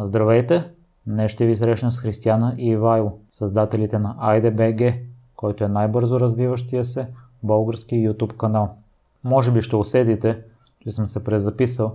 [0.00, 0.70] Здравейте!
[1.06, 5.00] Днес ще ви срещна с Християна и Ивайло, създателите на IDBG,
[5.36, 7.08] който е най-бързо развиващия се
[7.42, 8.74] български YouTube канал.
[9.24, 10.42] Може би ще усетите,
[10.80, 11.92] че съм се презаписал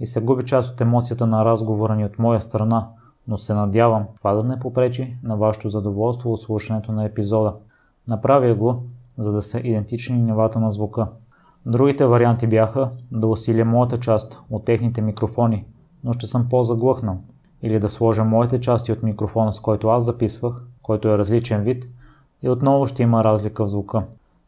[0.00, 2.88] и се губи част от емоцията на разговора ни от моя страна,
[3.28, 7.54] но се надявам това да не попречи на вашето задоволство от слушането на епизода.
[8.10, 8.82] Направя го,
[9.18, 11.06] за да са идентични нивата на звука.
[11.66, 15.64] Другите варианти бяха да усиля моята част от техните микрофони,
[16.04, 17.18] но ще съм по-заглъхнал.
[17.62, 21.88] Или да сложа моите части от микрофона, с който аз записвах, който е различен вид,
[22.42, 24.02] и отново ще има разлика в звука.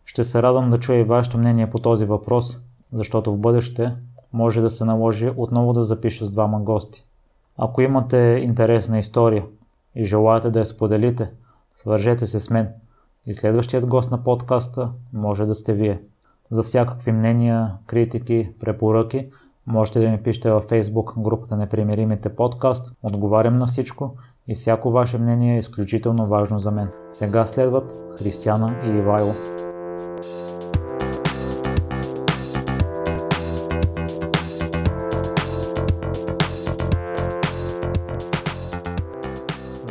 [0.04, 2.58] Ще се радвам да чуя и вашето мнение по този въпрос,
[2.92, 3.96] защото в бъдеще
[4.32, 7.04] може да се наложи отново да запиша с двама гости.
[7.58, 9.44] Ако имате интересна история
[9.94, 11.30] и желаете да я споделите,
[11.74, 12.68] свържете се с мен
[13.26, 16.00] и следващият гост на подкаста може да сте вие.
[16.50, 19.28] За всякакви мнения, критики, препоръки
[19.66, 22.92] можете да ми пишете във Facebook групата Непримиримите подкаст.
[23.02, 24.14] Отговарям на всичко
[24.48, 26.88] и всяко ваше мнение е изключително важно за мен.
[27.10, 29.34] Сега следват Християна и Ивайло.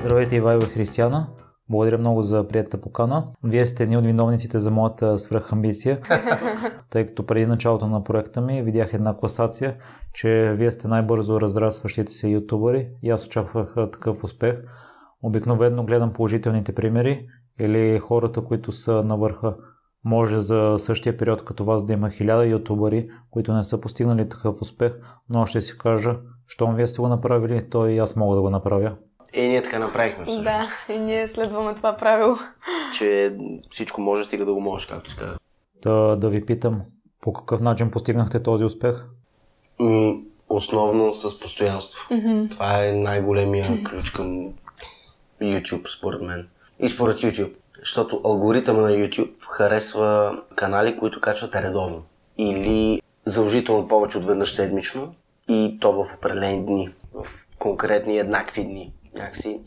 [0.04, 1.28] Здравейте, Ивайло и Християна.
[1.70, 3.28] Благодаря много за приятата покана.
[3.44, 6.00] Вие сте едни от виновниците за моята свръхамбиция,
[6.90, 9.78] тъй като преди началото на проекта ми видях една класация,
[10.14, 14.64] че вие сте най-бързо разрастващите се ютубъри и аз очаквах такъв успех.
[15.24, 17.28] Обикновено гледам положителните примери
[17.60, 19.56] или хората, които са на върха.
[20.06, 24.62] Може за същия период като вас да има хиляда ютубъри, които не са постигнали такъв
[24.62, 24.94] успех,
[25.30, 28.50] но ще си кажа, щом вие сте го направили, то и аз мога да го
[28.50, 28.96] направя.
[29.34, 30.44] Е, ние така направихме всъщност.
[30.44, 32.36] Да, и ние следваме това правило.
[32.98, 33.36] Че
[33.70, 35.38] всичко може, стига да го можеш, както си казах.
[35.82, 36.82] Да, да ви питам,
[37.22, 39.06] по какъв начин постигнахте този успех?
[39.80, 40.16] М,
[40.50, 42.08] основно с постоянство.
[42.12, 42.52] Mm-hmm.
[42.52, 43.90] Това е най-големия mm-hmm.
[43.90, 44.50] ключ към
[45.42, 46.48] YouTube, според мен.
[46.80, 47.54] И според YouTube.
[47.80, 52.04] Защото алгоритъма на YouTube харесва канали, които качват редовно.
[52.38, 55.16] Или задължително повече от веднъж седмично
[55.48, 56.90] и то в определени дни.
[57.14, 57.28] В
[57.60, 59.62] конкретни еднакви дни някакси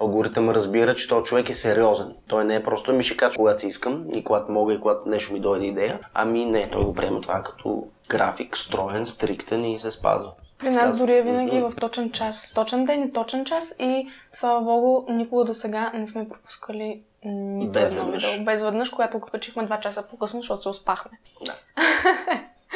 [0.00, 2.14] алгоритъм разбира, че този човек е сериозен.
[2.28, 5.08] Той не е просто ми ще кача когато си искам и когато мога и когато
[5.08, 6.00] нещо ми дойде идея.
[6.14, 10.32] Ами не, той го приема това като график, строен, стриктен и се спазва.
[10.58, 12.52] При нас дори е винаги в точен час.
[12.54, 17.72] Точен ден и точен час и слава богу, никога до сега не сме пропускали нито
[17.72, 18.44] Без веднъж.
[18.44, 21.18] Без веднъж, когато го качихме два часа по-късно, защото се успахме.
[21.46, 21.54] Да.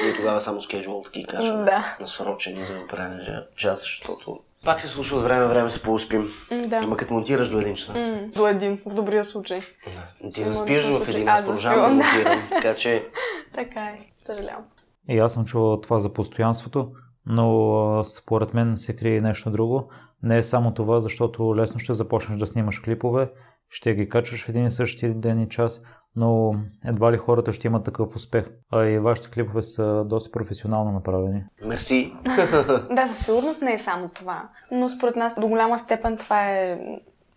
[0.09, 1.65] И тогава само скеджуал таки качвам.
[1.65, 1.97] Да.
[2.01, 6.29] Насрочени за определен час, защото пак се случва от време време се поуспим.
[6.67, 6.81] Да.
[6.85, 7.93] Ама като монтираш до един часа.
[7.93, 9.61] М, До един, в добрия случай.
[9.95, 10.31] Да.
[10.31, 12.43] Ти заспиш в един, Аз продължавам да монтирам.
[12.51, 13.09] Така че
[13.55, 14.65] Така е, съжалявам.
[15.09, 16.91] И аз съм чувал това за постоянството,
[17.27, 19.91] но според мен се крие нещо друго.
[20.23, 23.31] Не е само това, защото лесно ще започнеш да снимаш клипове,
[23.69, 25.81] ще ги качваш в един и същи ден и час,
[26.17, 26.55] но
[26.87, 28.51] едва ли хората ще имат такъв успех.
[28.73, 31.45] А и вашите клипове са доста професионално направени.
[31.65, 32.13] мерси.
[32.91, 34.49] Да, със сигурност не е само това.
[34.71, 36.79] Но според нас до голяма степен това е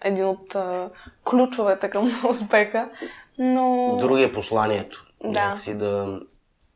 [0.02, 0.90] един от а,
[1.30, 2.90] ключовете към успеха.
[3.38, 3.98] Но...
[4.02, 5.06] Други е посланието.
[5.24, 5.30] Да.
[5.30, 6.20] Някакси да,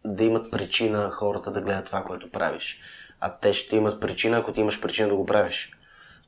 [0.06, 2.80] да имат причина хората да гледат това, което правиш.
[3.20, 5.72] А те ще имат причина, ако ти имаш причина да го правиш.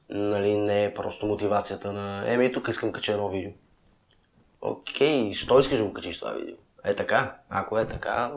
[0.09, 3.51] Нали, не е просто мотивацията на еми, тук искам кача едно видео.
[4.61, 6.55] Окей, що искаш да го качиш това видео?
[6.83, 7.35] Е така.
[7.49, 8.31] Ако е така,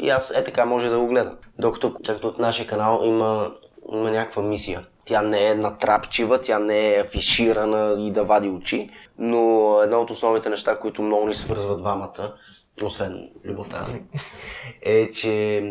[0.00, 1.36] и аз е така може да го гледам.
[1.58, 3.54] Докато, както в нашия канал има,
[3.92, 4.86] има някаква мисия.
[5.04, 9.38] Тя не е натрапчива, тя не е афиширана и да вади очи, но
[9.82, 12.34] едно от основните неща, които много ни свързват двамата,
[12.82, 13.86] освен любовта,
[14.82, 15.62] е, че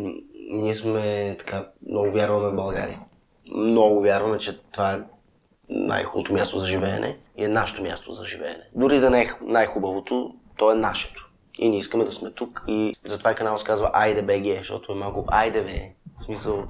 [0.50, 3.00] ние сме така, много вярваме в България.
[3.56, 5.02] Много вярваме, че това е
[5.70, 8.64] най-хубавото място за живеене и е нашето място за живеене.
[8.76, 11.30] Дори да не е най-хубавото, то е нашето.
[11.58, 12.64] И ние искаме да сме тук.
[12.68, 15.94] И затова и канал се казва Айде БГ, защото е малко Айде.
[16.16, 16.64] В смисъл,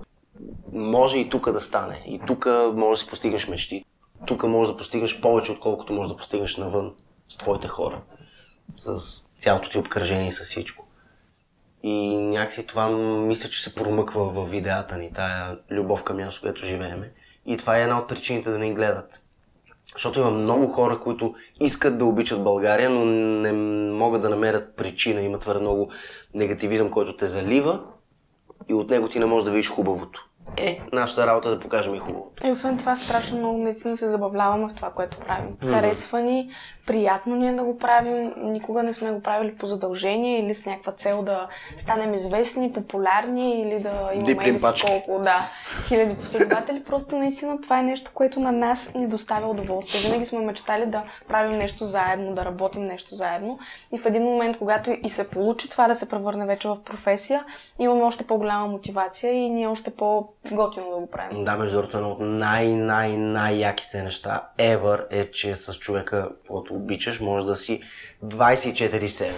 [0.74, 2.04] може и тук да стане.
[2.08, 3.86] И тук може да си постигнеш мечти.
[4.28, 6.96] Тук може да постигнеш повече, отколкото може да постигнеш навън
[7.30, 8.02] с твоите хора.
[8.78, 10.86] С цялото ти обкръжение и с всичко.
[11.84, 16.66] И някакси това мисля, че се промъква в видеята ни, тая любов към място, където
[16.66, 17.12] живееме.
[17.46, 19.20] И това е една от причините да ни гледат.
[19.94, 23.52] Защото има много хора, които искат да обичат България, но не
[23.92, 25.22] могат да намерят причина.
[25.22, 25.90] Има твърде много
[26.34, 27.80] негативизъм, който те залива
[28.70, 30.30] и от него ти не можеш да видиш хубавото.
[30.58, 32.48] е, нашата работа е да покажем и хубавото.
[32.48, 35.58] И освен това, страшно много наистина се забавляваме в това, което правим.
[35.66, 36.50] Харесва ни,
[36.86, 38.34] приятно ни е да го правим.
[38.38, 41.48] Никога не сме го правили по задължение или с някаква цел да
[41.78, 45.50] станем известни, популярни или да имаме или колко, да,
[45.88, 46.84] хиляди последователи.
[46.84, 50.02] Просто наистина това е нещо, което на нас ни доставя удоволствие.
[50.02, 53.60] Винаги сме мечтали да правим нещо заедно, да работим нещо заедно.
[53.92, 57.46] И в един момент, когато и се получи това да се превърне вече в професия,
[57.80, 61.46] имаме още по-голяма мотивация и ни е още по-готино да го правим.
[61.46, 67.46] Да, между другото, едно от най-най-най-яките неща ever е, че с човека, който обичаш, може
[67.46, 67.82] да си
[68.26, 69.32] 24-7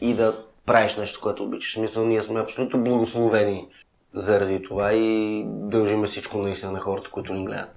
[0.00, 0.34] и да
[0.66, 1.70] правиш нещо, което обичаш.
[1.70, 3.68] В смисъл, ние сме абсолютно благословени
[4.14, 7.76] заради това и дължиме всичко наистина на хората, които ни гледат.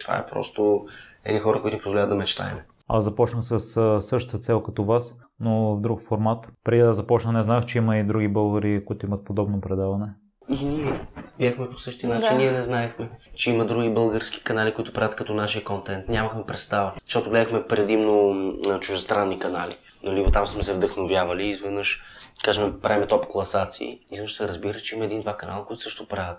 [0.00, 0.86] Това е просто
[1.24, 2.58] едни хора, които ни позволяват да мечтаем.
[2.88, 3.58] Аз започнах с
[4.02, 6.52] същата цел като вас, но в друг формат.
[6.64, 10.14] Преди да започна не знаех, че има и други българи, които имат подобно предаване.
[10.48, 11.00] И ние
[11.38, 12.28] бяхме по същия начин.
[12.28, 12.34] Да.
[12.34, 16.08] Ние не знаехме, че има други български канали, които правят като нашия контент.
[16.08, 16.92] Нямахме представа.
[17.04, 18.32] Защото гледахме предимно
[18.66, 19.76] м, чужестранни канали.
[20.02, 22.02] Нали, оттам сме се вдъхновявали и изведнъж,
[22.44, 23.88] кажем, правим топ класации.
[23.88, 26.38] И изведнъж се разбира, че има един-два канала, които също правят.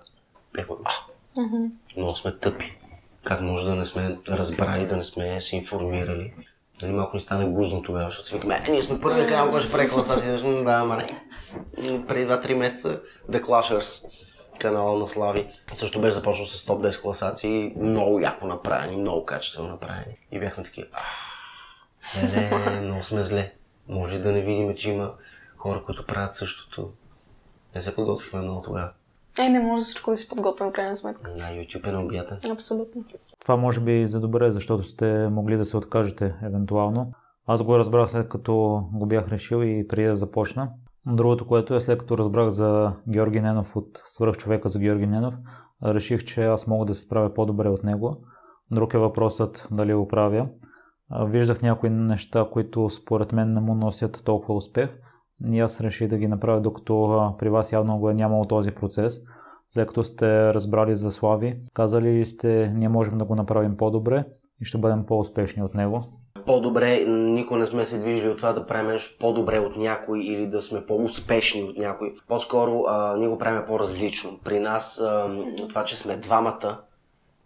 [0.53, 0.91] Бяхме, а,
[1.97, 2.77] много сме тъпи.
[3.23, 6.33] Как може да не сме разбрали, да не сме се информирали.
[6.81, 9.63] Нали, малко ни стане гузно тогава, защото си викаме, е, ние сме първият канал, който
[9.63, 10.31] ще прави класации.
[10.31, 11.07] М, Да, ама не.
[12.07, 14.05] Преди 2-3 месеца The Clashers,
[14.59, 19.69] канала на Слави, също беше започнал с топ 10 класации, много яко направени, много качествено
[19.69, 20.17] направени.
[20.31, 20.87] И бяхме такива,
[22.23, 23.53] не, не, много сме зле.
[23.87, 25.13] Може да не видим, че има
[25.57, 26.91] хора, които правят същото.
[27.75, 28.91] Не се подготвихме много тогава.
[29.39, 31.31] Е, не може всичко да си подготвим, крайна сметка.
[31.31, 32.39] На YouTube е необятен.
[32.51, 33.03] Абсолютно.
[33.45, 37.09] Това може би и за добре, защото сте могли да се откажете евентуално.
[37.47, 40.71] Аз го разбрах след като го бях решил и преди да започна.
[41.07, 45.35] Другото, което е след като разбрах за Георги Ненов от свръхчовека за Георги Ненов,
[45.85, 48.17] реших, че аз мога да се справя по-добре от него.
[48.71, 50.47] Друг е въпросът дали го правя.
[51.25, 54.99] Виждах някои неща, които според мен не му носят толкова успех.
[55.51, 59.19] И аз реших да ги направя, докато при вас явно го е нямало този процес.
[59.75, 64.23] След като сте разбрали за Слави, казали ли сте, ние можем да го направим по-добре
[64.61, 66.03] и ще бъдем по-успешни от него?
[66.45, 70.47] По-добре, никога не сме се движили от това да правим нещо по-добре от някой или
[70.47, 72.13] да сме по-успешни от някой.
[72.27, 74.39] По-скоро а, ние го правим по-различно.
[74.43, 75.29] При нас а,
[75.69, 76.79] това, че сме двамата,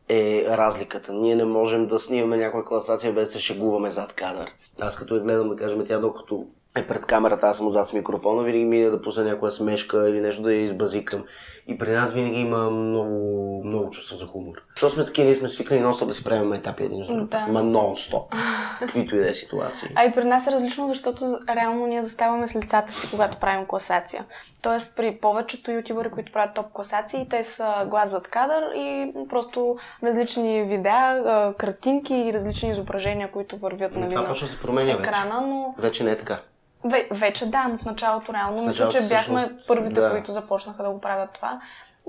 [0.10, 1.14] е разликата.
[1.14, 4.52] Ние не можем да снимаме някаква класация без да се шегуваме зад кадър.
[4.80, 7.94] Аз като я гледам, да кажем, тя докато е пред камерата, аз съм отзад с
[7.94, 11.24] микрофона, винаги ми е да пусна някоя смешка или нещо да я избазикам.
[11.68, 14.56] И при нас винаги има много, много чувство за хумор.
[14.76, 17.30] Защото сме такива, ние сме свикнали нон-стоп да си правим етапи един с друг.
[17.30, 17.48] Да.
[17.48, 18.36] Ма нон-стоп.
[18.80, 19.90] Каквито и да е ситуации.
[19.96, 23.66] А и при нас е различно, защото реално ние заставаме с лицата си, когато правим
[23.66, 24.26] класация.
[24.62, 29.78] Тоест при повечето ютубъри, които правят топ класации, те са глас зад кадър и просто
[30.04, 34.98] различни видеа, картинки и различни изображения, които вървят нали, Това на почва да се променя
[34.98, 35.10] вече.
[35.10, 36.40] екрана, но Вече не е така.
[36.84, 38.54] Ве, вече да, но в началото реално.
[38.54, 40.12] Мисля, началото че бяхме всъщност, първите, да.
[40.12, 41.62] които започнаха да го правят това.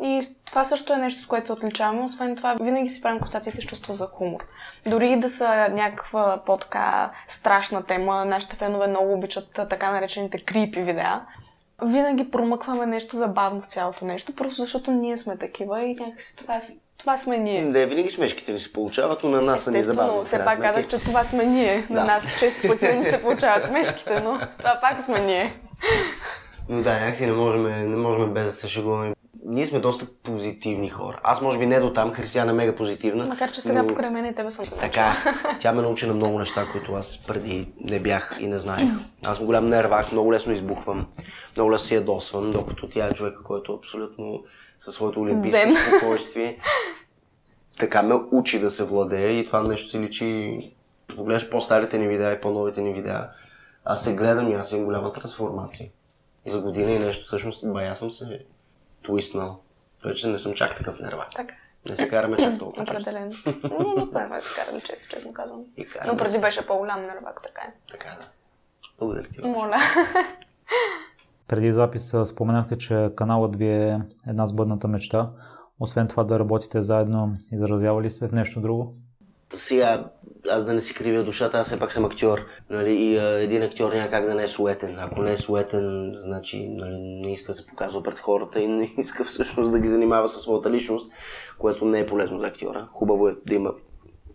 [0.02, 2.02] И това също е нещо, с което се отличаваме.
[2.02, 4.46] Освен това, винаги си правим косатите с чувство за хумор.
[4.86, 10.82] Дори и да са някаква по-така страшна тема, нашите фенове много обичат така наречените крипи
[10.82, 11.20] видеа.
[11.82, 16.56] Винаги промъкваме нещо забавно в цялото нещо, просто защото ние сме такива и някакси това,
[16.56, 16.60] е-
[17.00, 17.62] това сме ние.
[17.62, 20.12] Не, винаги смешките ни се получават, но на нас са ни забавни.
[20.12, 21.86] Естествено, все пак казах, че това сме ние.
[21.90, 22.04] На Да.
[22.04, 25.60] нас често пъти не ни се получават смешките, но това пак сме ние.
[26.68, 29.14] Но да, някакси не можем, не можем без да се шегуваме.
[29.44, 31.20] Ние сме доста позитивни хора.
[31.22, 33.26] Аз може би не до там, Християна е мега позитивна.
[33.26, 34.80] Макар, че сега но- покрай мен и тебе съм така.
[34.80, 35.16] Така,
[35.54, 35.58] е.
[35.58, 38.82] тя ме научи на много неща, които аз преди не бях и не знаех.
[39.24, 41.06] Аз съм голям нервак, много лесно избухвам,
[41.56, 44.42] много лесно си ядосвам, докато тя е човека, който абсолютно
[44.80, 45.58] със своето олимпийско
[45.88, 46.58] спокойствие
[47.80, 50.72] така ме учи да се владее и това нещо си личи,
[51.16, 53.30] погледнеш по-старите ни видеа и по-новите ни видеа,
[53.84, 55.90] аз се гледам и аз имам голяма трансформация.
[56.46, 58.44] За година и нещо всъщност, бая съм се
[59.04, 59.60] твиснал.
[60.04, 61.30] Вече не съм чак такъв нервак.
[61.30, 61.54] Така.
[61.88, 62.82] Не се караме чак толкова.
[62.82, 63.30] Определено.
[63.46, 65.64] Ние никога не се карали често, честно казвам.
[65.92, 66.40] Караме Но преди се.
[66.40, 67.72] беше по-голям нервак, така е.
[67.90, 68.26] Така да.
[68.98, 69.40] Благодаря ти.
[69.40, 69.78] Моля.
[71.50, 75.30] Преди записа споменахте, че каналът ви е една сбъдната мечта.
[75.80, 78.94] Освен това да работите заедно, изразява ли се в нещо друго?
[79.54, 80.10] Сега,
[80.50, 82.38] аз да не си кривя душата, аз все пак съм актьор.
[82.70, 82.92] Нали?
[82.92, 84.98] И а, един актьор няма как да не е суетен.
[84.98, 88.94] Ако не е суетен, значи нали, не иска да се показва пред хората и не
[88.98, 91.12] иска всъщност да ги занимава със своята личност,
[91.58, 92.88] което не е полезно за актьора.
[92.92, 93.72] Хубаво е да има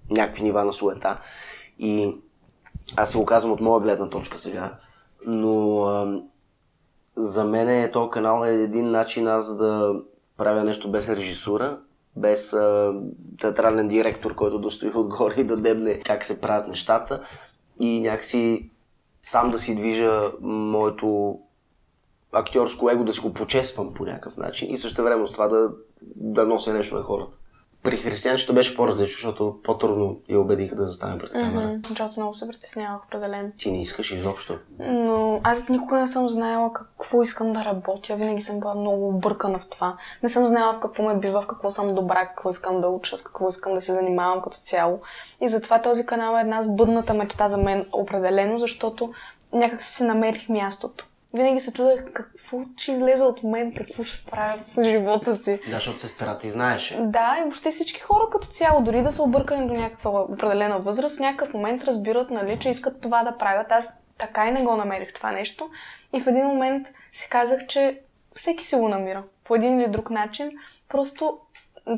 [0.10, 1.20] някакви нива на суета.
[1.80, 2.16] И
[2.96, 4.78] аз се го казвам от моя гледна точка сега,
[5.26, 6.22] но а,
[7.18, 9.96] за мен е този канал е един начин аз да
[10.38, 11.80] правя нещо без режисура,
[12.16, 12.94] без а,
[13.42, 17.24] театрален директор, който да стои отгоре и да дебне как се правят нещата
[17.80, 18.70] и някакси
[19.22, 21.40] сам да си движа моето
[22.32, 25.72] актьорско его, да си го почествам по някакъв начин и също време с това да,
[26.16, 27.38] да нося нещо на хората.
[27.86, 31.68] При християнчето беше по-различно, защото по-трудно я убедих да застане пред камера.
[31.68, 31.80] Мгм.
[31.88, 33.52] Защото много се притеснявах, определено.
[33.58, 34.60] Ти не искаш изобщо.
[34.80, 38.16] Но аз никога не съм знаела какво искам да работя.
[38.16, 39.98] Винаги съм била много объркана в това.
[40.24, 43.18] Не съм знаела в какво ме бива, в какво съм добра, какво искам да уча,
[43.18, 45.00] с какво искам да се занимавам като цяло.
[45.42, 49.14] И затова този канал е една сбъдната мечта за мен определено, защото
[49.54, 51.06] някак си се намерих мястото.
[51.36, 55.60] Винаги се чудех какво ще излезе от мен, какво ще правя с живота си.
[55.70, 56.98] Да, защото сестра ти знаеше.
[57.02, 61.18] Да, и въобще всички хора като цяло, дори да са объркани до някаква определена възраст,
[61.18, 63.72] в някакъв момент разбират, нали, че искат това да правят.
[63.72, 65.70] Аз така и не го намерих това нещо.
[66.14, 68.00] И в един момент си казах, че
[68.36, 69.24] всеки си го намира.
[69.44, 70.52] По един или друг начин.
[70.90, 71.40] Просто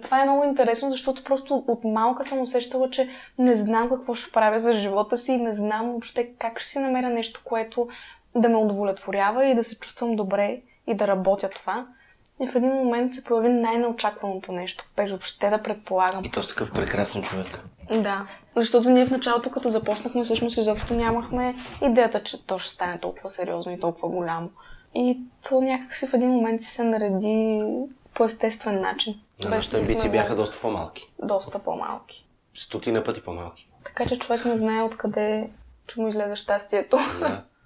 [0.03, 4.31] това е много интересно, защото просто от малка съм усещала, че не знам какво ще
[4.31, 7.87] правя за живота си и не знам въобще как ще си намеря нещо, което
[8.41, 11.87] да ме удовлетворява и да се чувствам добре и да работя това.
[12.41, 16.25] И в един момент се появи най-неочакваното нещо, без въобще да предполагам.
[16.25, 17.59] И то с такъв прекрасен човек.
[17.91, 22.99] Да, защото ние в началото, като започнахме, всъщност изобщо нямахме идеята, че то ще стане
[22.99, 24.49] толкова сериозно и толкова голямо.
[24.95, 27.63] И то някакси в един момент си се нареди
[28.13, 29.19] по естествен начин.
[29.41, 31.11] Без нашите амбиции сме бяха доста по-малки.
[31.23, 32.27] доста по-малки.
[32.53, 33.69] Стотина пъти по-малки.
[33.83, 35.49] Така че човек не знае откъде
[35.87, 36.97] ще му излезе щастието.
[37.19, 37.43] Да.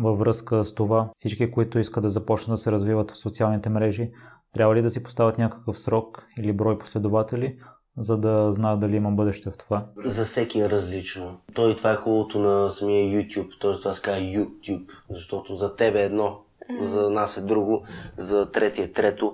[0.00, 4.10] Във връзка с това, всички, които искат да започнат да се развиват в социалните мрежи,
[4.54, 7.56] трябва ли да си поставят някакъв срок или брой последователи,
[7.98, 9.86] за да знаят дали има бъдеще в това?
[10.04, 11.40] За всеки е различно.
[11.54, 13.72] Той и това е хубавото на самия YouTube, т.е.
[13.72, 16.40] това се казва YouTube, защото за тебе е едно,
[16.80, 17.84] за нас е друго,
[18.16, 19.32] за третия е трето.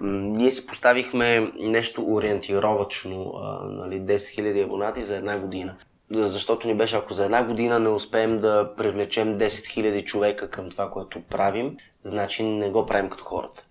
[0.00, 5.76] Ние си поставихме нещо ориентировачно, а, нали, 10 000 абонати за една година.
[6.10, 10.50] За- Защото ни беше, ако за една година не успеем да привлечем 10 000 човека
[10.50, 13.64] към това, което правим, значи не го правим като хората.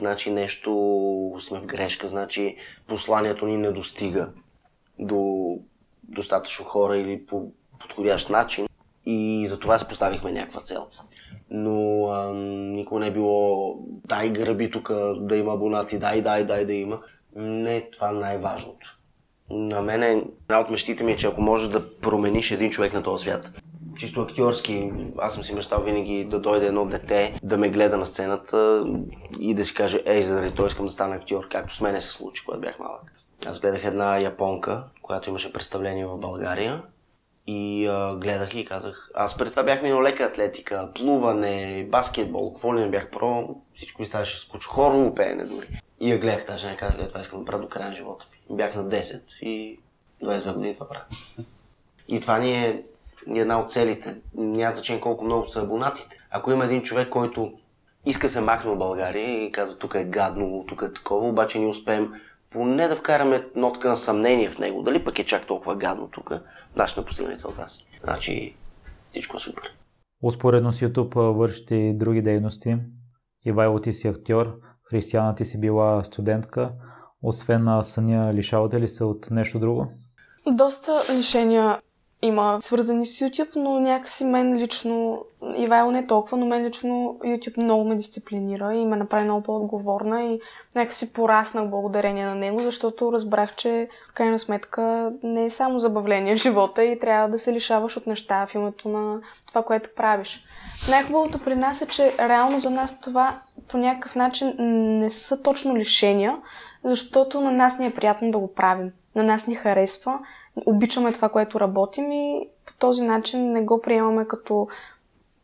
[0.00, 0.70] Значи нещо
[1.40, 2.56] сме в грешка, значи
[2.86, 4.30] посланието ни не достига
[4.98, 5.58] до
[6.02, 8.66] достатъчно хора или по подходящ начин.
[9.06, 10.86] И за това си поставихме някаква цел.
[11.50, 16.64] Но а, никога не е било дай граби тук да има абонати, дай, дай, дай
[16.64, 17.00] да има.
[17.36, 18.98] Не, това е най-важното.
[19.52, 23.02] На мен една от мечтите ми е, че ако можеш да промениш един човек на
[23.02, 23.50] този свят,
[23.96, 28.06] чисто актьорски, аз съм си мечтал винаги да дойде едно дете, да ме гледа на
[28.06, 28.84] сцената
[29.40, 32.08] и да си каже, ей, заради той искам да стана актьор, както с мене се
[32.08, 33.12] случи, когато бях малък.
[33.46, 36.82] Аз гледах една японка, която имаше представление в България
[37.46, 42.76] и а, гледах и казах, аз преди това бях минал лека атлетика, плуване, баскетбол, какво
[42.76, 45.80] ли не бях про, всичко ми ставаше скучно, хорно пеене дори.
[46.00, 47.94] И я гледах тази жена и казах, «Е, това искам да правя до края на
[47.94, 48.56] живота ми.
[48.56, 49.80] Бях на 10 и
[50.22, 51.04] 22 години това правя.
[52.08, 52.82] И това ни е
[53.26, 54.14] една от целите.
[54.34, 56.18] Няма значение колко много са абонатите.
[56.30, 57.52] Ако има един човек, който
[58.06, 61.68] иска се махне от България и казва тук е гадно, тук е такова, обаче ние
[61.68, 62.12] успеем
[62.50, 64.82] поне да вкараме нотка на съмнение в него.
[64.82, 66.32] Дали пък е чак толкова гадно тук,
[66.74, 67.86] значи сме постигнали целта си.
[68.04, 68.54] Значи
[69.10, 69.62] всичко е супер.
[70.22, 72.76] Успоредно с YouTube вършите и други дейности.
[73.46, 74.58] Ивайло ти си актьор,
[74.90, 76.72] Християна ти си била студентка.
[77.22, 79.92] Освен на съня, лишавате ли се от нещо друго?
[80.52, 81.80] Доста лишения
[82.22, 85.24] има свързани с YouTube, но някакси мен лично,
[85.56, 90.22] Ивайло не толкова, но мен лично YouTube много ме дисциплинира и ме направи много по-отговорна
[90.22, 90.40] и
[90.74, 96.36] някакси пораснах благодарение на него, защото разбрах, че в крайна сметка не е само забавление
[96.36, 100.44] в живота и трябва да се лишаваш от неща в името на това, което правиш.
[100.90, 104.54] Най-хубавото при нас е, че реално за нас това по някакъв начин
[104.98, 106.38] не са точно лишения,
[106.84, 108.92] защото на нас ни е приятно да го правим.
[109.14, 110.18] На нас ни харесва,
[110.66, 114.68] обичаме това, което работим и по този начин не го приемаме като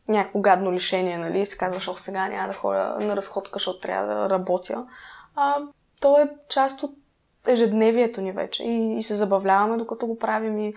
[0.08, 1.40] някакво гадно лишение, нали?
[1.40, 4.86] И казваш, ох, сега няма да ходя на разходка, защото трябва да работя.
[5.34, 5.56] А,
[6.00, 6.94] то е част от
[7.46, 10.74] ежедневието ни вече и, и се забавляваме докато го правим и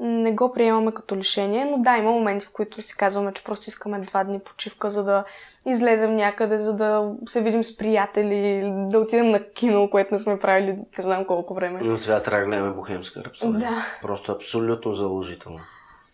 [0.00, 3.68] не го приемаме като лишение, но да, има моменти, в които си казваме, че просто
[3.68, 5.24] искаме два дни почивка, за да
[5.66, 10.38] излезем някъде, за да се видим с приятели, да отидем на кино, което не сме
[10.38, 11.80] правили не знам колко време.
[11.82, 13.70] Но сега трябва да гледаме Бохемска рапсодия.
[13.70, 13.86] Да.
[14.02, 15.60] Просто абсолютно заложително.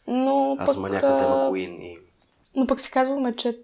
[0.06, 1.98] Но Аз пък, съм на тема Queen и
[2.56, 3.58] но пък си казваме, че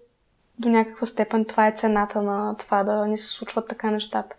[0.59, 4.35] до някаква степен това е цената на това да ни се случват така нещата.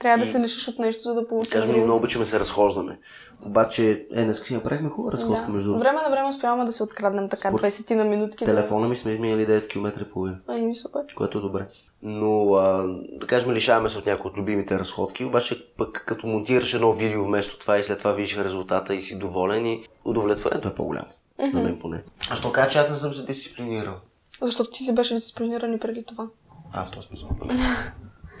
[0.00, 2.40] Трябва да И- се лишиш от нещо, за да получиш Кажем, ние много обичаме се
[2.40, 2.98] разхождаме.
[3.42, 5.48] Обаче, е, днес си направихме хубава разходка Да.
[5.48, 5.78] между.
[5.78, 8.44] Време на време успяваме да се откраднем така Според 20 на минутки.
[8.44, 11.00] да- Телефона ми сме минали 9 км и половина, Ай, ми супер.
[11.16, 11.66] което е добре.
[12.02, 12.82] Но, а,
[13.12, 17.24] да кажем, лишаваме се от някои от любимите разходки, обаче пък като монтираш едно видео
[17.24, 21.08] вместо това и след това видиш резултата и си доволен и удовлетворението е по-голямо.
[21.52, 22.02] За мен поне.
[22.30, 23.94] А що кажа, че аз не съм се дисциплинирал?
[24.42, 26.26] Защото ти си беше дисциплиниран и преди това.
[26.72, 27.28] А, в този смисъл.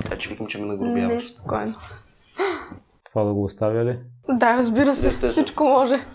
[0.00, 1.26] Така че викам, че ме Не, нагрубяваш.
[1.26, 1.74] спокойно.
[3.10, 3.98] Това да го оставя ли?
[4.28, 5.32] Да, разбира се, Естествено.
[5.32, 6.06] всичко може.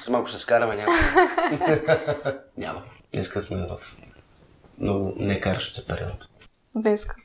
[0.00, 0.92] С малко ще скараме, няма.
[2.56, 2.82] няма.
[3.12, 3.76] Днеска сме в
[4.78, 6.28] много некаращ се период.
[6.76, 7.16] Днеска.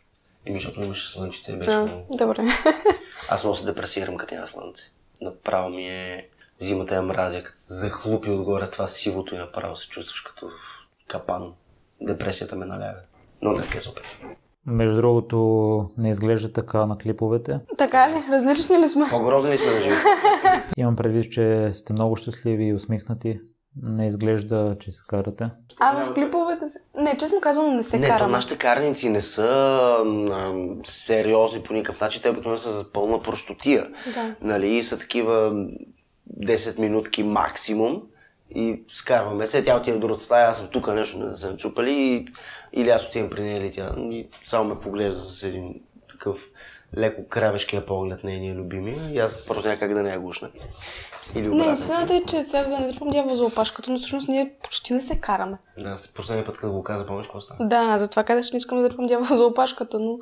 [0.45, 2.17] Еми, защото имаше слънчице и беше Да, много.
[2.17, 2.43] добре.
[3.29, 4.83] Аз много се депресирам, като няма слънце.
[5.21, 6.29] Направо ми е...
[6.59, 10.51] Зимата я мразя, като се захлупи отгоре това сивото и направо се чувстваш като в
[11.07, 11.53] капан.
[12.01, 12.99] Депресията ме наляга.
[13.41, 14.03] Но днес е супер.
[14.67, 17.59] Между другото, не изглежда така на клиповете.
[17.77, 18.23] Така ли?
[18.31, 19.05] Различни ли сме?
[19.09, 20.03] По-грозни сме на живота?
[20.77, 23.39] Имам предвид, че сте много щастливи и усмихнати.
[23.83, 25.49] Не изглежда, че се карате.
[25.79, 26.79] А, в клиповете си...
[26.97, 28.31] Не, честно казвам, не се Не, караме.
[28.31, 29.47] нашите караници не са
[30.31, 30.53] а,
[30.83, 32.21] сериозни по никакъв начин.
[32.21, 33.87] Те обикновено са за пълна простотия.
[34.13, 34.35] Да.
[34.41, 35.65] Нали, и са такива
[36.43, 38.01] 10 минутки максимум.
[38.49, 41.91] И скарваме се, тя отива в другата стая, аз съм тук, нещо не са чупали,
[41.91, 42.27] и,
[42.73, 43.95] или аз отивам при нея, или тя.
[43.97, 46.49] И само ме поглежда с един такъв
[46.97, 50.49] леко кравешкия поглед на нейния любими, и аз просто някак да не я гушна.
[51.35, 51.73] Или Не, обратно.
[51.73, 55.01] истината е, че сега да не тръпвам дявол за опашката, но всъщност ние почти не
[55.01, 55.57] се караме.
[55.79, 57.69] Да, последния път, като го каза, помниш какво стана?
[57.69, 60.19] Да, затова казах, че не искам да тръпвам дявол за опашката, но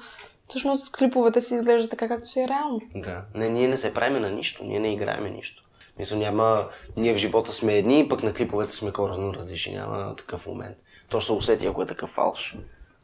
[0.48, 2.82] всъщност клиповете си изглеждат така, както си е реално.
[2.96, 3.22] Да.
[3.36, 5.64] Не, ние не се правиме на нищо, ние не играеме нищо.
[6.00, 6.68] Мисля, няма...
[6.98, 9.74] Ние в живота сме едни, пък на клиповете сме коренно различни.
[9.74, 10.78] Няма такъв момент.
[11.10, 12.58] То ще се усети, ако е такъв фалш.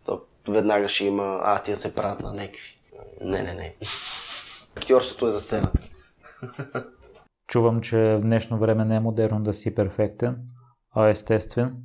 [0.05, 1.39] То веднага ще има...
[1.43, 2.75] А, тия се правят на някакви.
[3.21, 3.75] Не, не, не.
[4.75, 5.79] Актьорството е за сцената.
[7.47, 10.37] Чувам, че в днешно време не е модерно да си перфектен,
[10.95, 11.75] а естествен.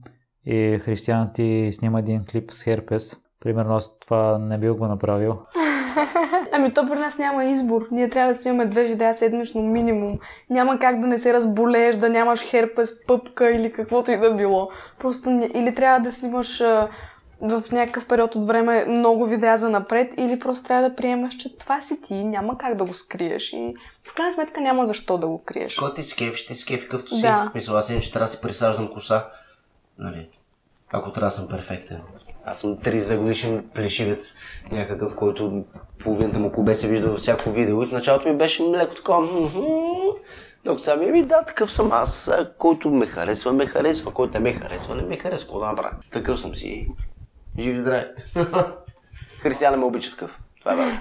[0.46, 3.16] И Християн ти снима един клип с херпес.
[3.40, 5.42] Примерно аз това не бил го направил.
[6.56, 7.88] Ами то при нас няма избор.
[7.90, 10.18] Ние трябва да снимаме две видеа седмично минимум.
[10.50, 14.70] Няма как да не се разболееш, да нямаш херпес, пъпка или каквото и да било.
[14.98, 15.50] Просто не...
[15.54, 16.88] или трябва да снимаш а,
[17.40, 21.58] в някакъв период от време много видеа за напред, или просто трябва да приемаш, че
[21.58, 23.74] това си ти, няма как да го скриеш и
[24.08, 25.76] в крайна сметка няма защо да го криеш.
[25.76, 27.22] Кой ти скефиш, ти скефи какъвто си.
[27.22, 27.50] Да.
[27.54, 29.26] Мисля, аз иначе трябва да си присаждам коса.
[29.98, 30.28] Нали?
[30.92, 32.00] Ако трябва да съм перфектен.
[32.46, 34.34] Аз съм 32 годишен плешивец,
[34.72, 35.64] някакъв, който
[35.98, 37.82] половината му кубе се вижда във всяко видео.
[37.82, 39.28] И в началото ми беше леко такова.
[40.64, 42.32] Докато сега ми, ами да, такъв съм аз.
[42.58, 44.12] Който ме харесва, ме харесва.
[44.12, 45.46] Който не ме харесва, не ме харесва.
[45.46, 45.96] Какво да направя?
[46.10, 46.88] Такъв съм си.
[47.58, 48.14] Живи здраве.
[49.38, 50.40] Християна ме обича такъв.
[50.60, 50.98] Това е важно.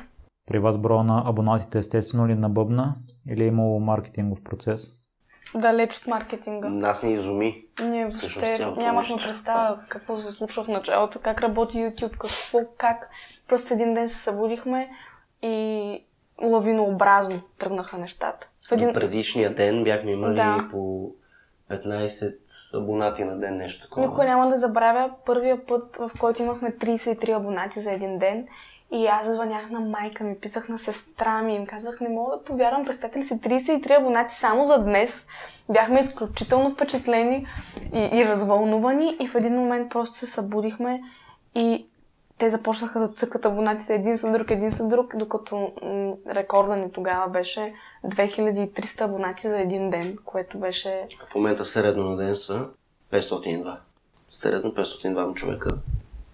[0.47, 2.95] При вас броя на абонатите естествено ли набъбна
[3.29, 5.03] или е имало маркетингов процес?
[5.56, 6.70] Далеч от маркетинга.
[6.70, 7.66] Нас ни изуми.
[7.84, 13.10] Ние въобще нямахме представа какво се случва в началото, как работи YouTube, какво, как.
[13.48, 14.89] Просто един ден се събудихме
[15.42, 16.04] и
[16.42, 18.50] лавинообразно тръгнаха нещата.
[18.70, 18.88] В един...
[18.88, 20.68] До предишния ден бяхме имали Да.
[20.72, 21.12] по
[21.70, 22.36] 15
[22.78, 24.02] абонати на ден, нещо такова.
[24.08, 28.48] Никога няма да забравя първия път, в който имахме 33 абонати за един ден.
[28.93, 32.43] И аз звънях на майка ми, писах на сестра ми, им казвах, не мога да
[32.43, 35.27] повярвам, представете ли си 33 абонати само за днес.
[35.69, 37.47] Бяхме изключително впечатлени
[37.93, 41.01] и, и развълнувани и в един момент просто се събудихме
[41.56, 41.86] и
[42.38, 45.73] те започнаха да цъкат абонатите един след друг, един след друг, докато
[46.27, 47.73] рекорда ни тогава беше
[48.06, 52.67] 2300 абонати за един ден, което беше В момента средно на ден са
[53.12, 53.77] 502.
[54.32, 55.69] Средно 502 човека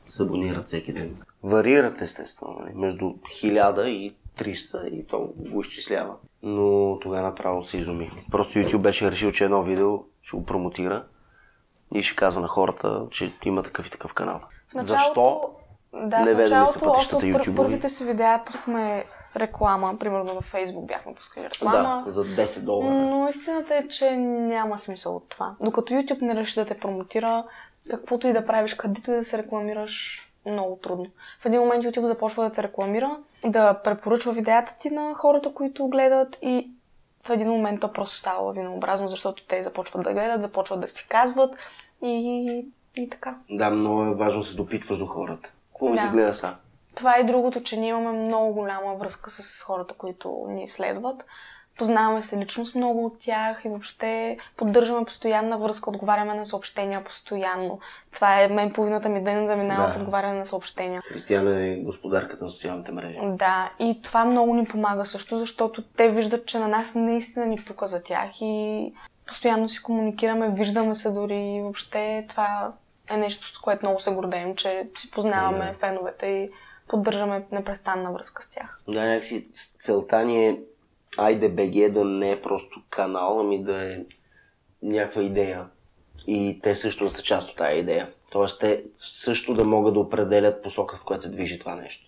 [0.05, 1.17] се абонират всеки ден.
[1.43, 2.71] Варират естествено, нали?
[2.75, 6.15] между 1000 и 300 и то го изчислява.
[6.43, 8.11] Но тогава направо се изуми.
[8.31, 11.05] Просто YouTube беше решил, че едно видео ще го промотира
[11.95, 14.41] и ще казва на хората, че има такъв и такъв канал.
[14.71, 15.51] В началото, Защо?
[15.93, 17.55] Да, Не в началото, още от ютубови.
[17.55, 22.03] първите си видеа пускахме реклама, примерно във Фейсбук бяхме пускали реклама.
[22.05, 22.91] Да, за 10 долара.
[22.91, 25.55] Но истината е, че няма смисъл от това.
[25.61, 27.43] Докато YouTube не реши да те промотира,
[27.89, 31.05] каквото и да правиш, където и да се рекламираш, много трудно.
[31.39, 35.87] В един момент YouTube започва да те рекламира, да препоръчва видеята ти на хората, които
[35.87, 36.71] гледат и
[37.25, 41.07] в един момент то просто става лавинообразно, защото те започват да гледат, започват да си
[41.09, 41.55] казват
[42.03, 42.65] и,
[42.97, 43.35] и така.
[43.49, 45.51] Да, много е важно да се допитваш до хората.
[45.71, 45.97] Какво Да.
[45.97, 46.55] се гледа са?
[46.95, 51.23] Това е другото, че ние имаме много голяма връзка с хората, които ни следват.
[51.79, 57.03] Познаваме се лично с много от тях и въобще поддържаме постоянна връзка, отговаряме на съобщения
[57.03, 57.79] постоянно.
[58.11, 59.93] Това е мен половината ми ден заминава Да.
[59.93, 61.01] в отговаряне на съобщения.
[61.01, 63.19] Християна е господарката на социалните мрежи.
[63.23, 67.57] Да, и това много ни помага също, защото те виждат, че на нас наистина ни
[67.57, 68.93] пука за тях и
[69.25, 72.71] постоянно си комуникираме, виждаме се дори и въобще това
[73.09, 75.73] е нещо, с което много се гордеем, че си познаваме Да.
[75.73, 76.49] феновете и
[76.87, 78.81] поддържаме непрестанна връзка с тях.
[78.87, 79.47] Да, някакси
[79.79, 80.59] целта ни е
[81.17, 83.97] Айде БГ да не е просто канал, ами да е
[84.83, 85.65] някаква идея.
[86.27, 88.09] И те също да са част от тази идея.
[88.31, 92.05] Тоест те също да могат да определят посока, в която се движи това нещо.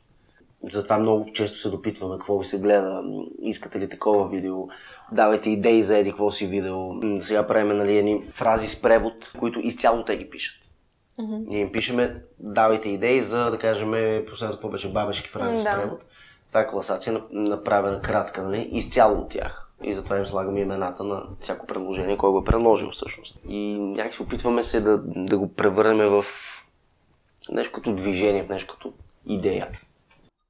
[0.72, 3.04] Затова много често се допитваме какво ви се гледа,
[3.42, 4.68] искате ли такова видео,
[5.12, 6.78] давайте идеи за еди какво си видео.
[7.20, 10.58] Сега правим нали, едни фрази с превод, които изцяло те ги пишат.
[11.20, 13.92] Ние им пишеме, давайте идеи за, да кажем,
[14.28, 15.76] последното какво беше бабешки фрази с Да.
[15.76, 16.06] превод.
[16.52, 18.70] Това е класация, нап- направена кратка, нали?
[18.72, 19.72] изцяло от тях.
[19.84, 23.40] И затова им слагаме имената на всяко предложение, кой го е предложил всъщност.
[23.48, 26.24] И някакси опитваме се да, да го превърнем в
[27.52, 28.94] нещо като движение, в нещо като
[29.26, 29.68] идея.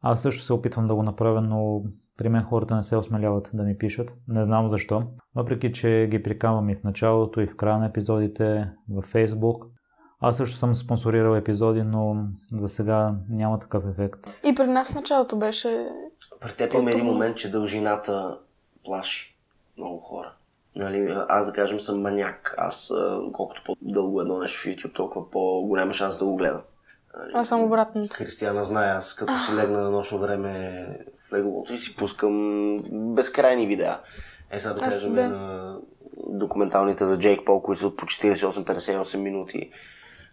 [0.01, 1.83] Аз също се опитвам да го направя, но
[2.17, 4.13] при мен хората не се осмеляват да ми пишат.
[4.29, 5.03] Не знам защо.
[5.35, 9.67] Въпреки, че ги приканвам и в началото, и в края на епизодите, в Facebook.
[10.21, 12.15] Аз също съм спонсорирал епизоди, но
[12.53, 14.19] за сега няма такъв ефект.
[14.43, 15.89] И при нас началото беше...
[16.41, 18.37] При теб има един момент, че дължината
[18.85, 19.37] плаши
[19.77, 20.33] много хора.
[20.75, 22.55] Нали, аз да кажем съм маняк.
[22.57, 22.93] Аз
[23.33, 26.61] колкото по-дълго едно нещо в YouTube, толкова по-голяма шанс да го гледам.
[27.17, 28.15] Нали, Аз съм обратното.
[28.15, 30.85] Християна знае, аз като си легна на нощно време
[31.27, 33.99] в леглото и си пускам безкрайни видеа.
[34.51, 35.29] Е, сега да Аз кажем да.
[35.29, 35.77] на
[36.29, 39.71] документалните за Джейк Пол, които са от по 48-58 минути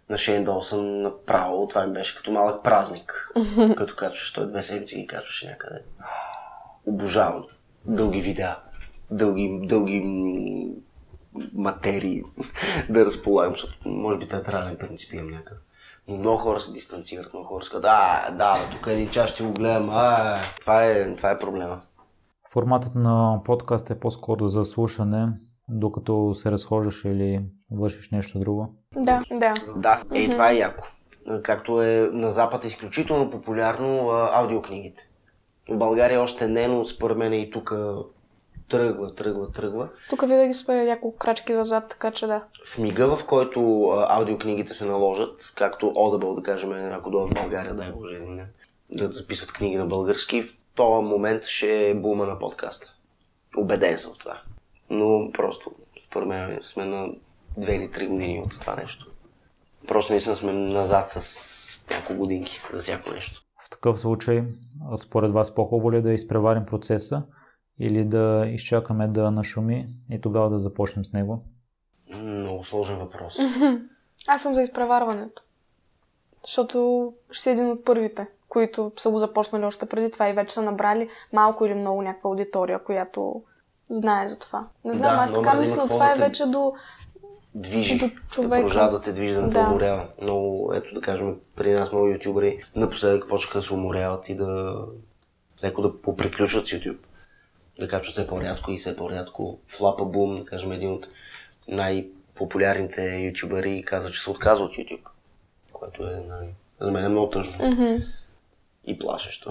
[0.09, 3.31] на Шейн Долсън направо, това им беше като малък празник.
[3.77, 5.81] като качваш, той две седмици ги качваше някъде.
[6.85, 7.45] Обожавам.
[7.85, 8.57] Дълги видеа.
[9.11, 10.01] Дълги, дълги
[11.53, 12.23] материи
[12.89, 15.59] да разполагам, защото може би театрален принцип имам някъде.
[16.07, 19.53] Но много хора се дистанцират, много хора сказват, да, да, тук един час ще го
[19.53, 21.81] гледам, а, това е, това е проблема.
[22.51, 25.27] Форматът на подкаст е по-скоро за слушане,
[25.69, 28.73] докато се разхождаш или вършиш нещо друго.
[28.95, 29.53] Да, да.
[29.75, 30.87] Да, е, това е яко.
[31.43, 35.09] Както е на Запад изключително популярно а, аудиокнигите.
[35.69, 37.73] В България още не, но според мен и тук
[38.69, 39.89] тръгва, тръгва, тръгва.
[40.09, 42.43] Тук винаги сме няколко крачки назад, така че да.
[42.65, 47.41] В мига, в който а, аудиокнигите се наложат, както Audible, да кажем, ако дойдат в
[47.41, 48.45] България, дай Боже, не,
[48.89, 52.93] да записват книги на български, в този момент ще е бума на подкаста.
[53.57, 54.41] Убеден съм в това.
[54.89, 55.71] Но просто,
[56.07, 57.09] според мен, сме на
[57.57, 59.11] две или три години от това нещо.
[59.87, 63.43] Просто наистина сме назад с няколко годинки за всяко нещо.
[63.65, 64.43] В такъв случай,
[64.97, 67.23] според вас по-хубаво ли е да изпреварим процеса
[67.79, 71.43] или да изчакаме да нашуми и тогава да започнем с него?
[72.15, 73.37] Много сложен въпрос.
[74.27, 75.43] Аз съм за изпреварването.
[76.43, 80.53] Защото ще си един от първите, които са го започнали още преди това и вече
[80.53, 83.43] са набрали малко или много някаква аудитория, която
[83.89, 84.67] знае за това.
[84.85, 86.73] Не знам, Да, аз но така има мисля, това е вече до...
[87.55, 88.49] движи, До човека.
[88.51, 89.59] продължава да те движи, да не Да.
[89.59, 90.07] уморява.
[90.21, 94.75] Много, ето да кажем, при нас много ютубери напоследък почнаха да се уморяват и да
[95.63, 96.97] леко да поприключват с YouTube.
[97.79, 99.59] Да качват все по-рядко и все по-рядко.
[99.67, 101.07] Флапа Бум, да кажем, един от
[101.67, 105.07] най-популярните ютубери каза, че се отказва от YouTube.
[105.73, 106.47] Което е, нали,
[106.81, 107.99] за мен е много тъжно.
[108.85, 109.49] И плашещо.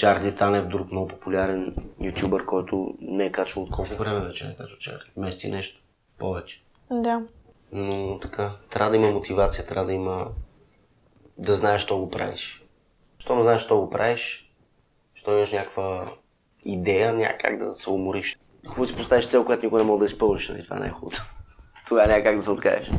[0.00, 4.52] Чарли Танев, друг много популярен ютубър, който не е качвал от колко време вече не
[4.52, 5.10] е качвал Чарли?
[5.16, 5.82] Месец и нещо.
[6.18, 6.64] Повече.
[6.90, 7.22] Да.
[7.72, 10.28] Но така, трябва да има мотивация, трябва да има...
[11.38, 12.64] да знаеш, що го правиш.
[13.18, 14.52] Що не знаеш, що го правиш,
[15.14, 16.12] що имаш някаква
[16.64, 18.38] идея, няма как да се умориш.
[18.66, 20.62] Хубаво си поставиш цел, която никога не мога да изпълниш, нали?
[20.62, 21.22] Това не е хубаво.
[21.88, 22.90] Тогава няма как да се откажеш.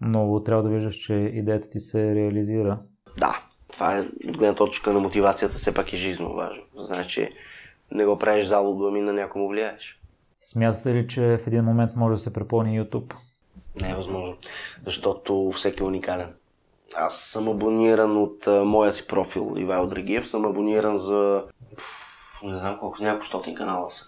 [0.00, 2.78] Но трябва да виждаш, че идеята ти се реализира.
[3.18, 3.42] Да,
[3.82, 6.62] това е от гледна точка на мотивацията, все пак е жизненно важно.
[6.76, 7.32] Знаеш, че
[7.90, 10.00] не го правиш залудо, ами на някой му влияеш.
[10.40, 13.14] Смятате ли, че в един момент може да се препълни YouTube?
[13.80, 14.36] Не е възможно,
[14.86, 16.34] защото всеки е уникален.
[16.96, 21.44] Аз съм абониран от а, моя си профил, Ивайло Драгиев, съм абониран за
[22.42, 24.06] не знам колко, няколко стотин канала са.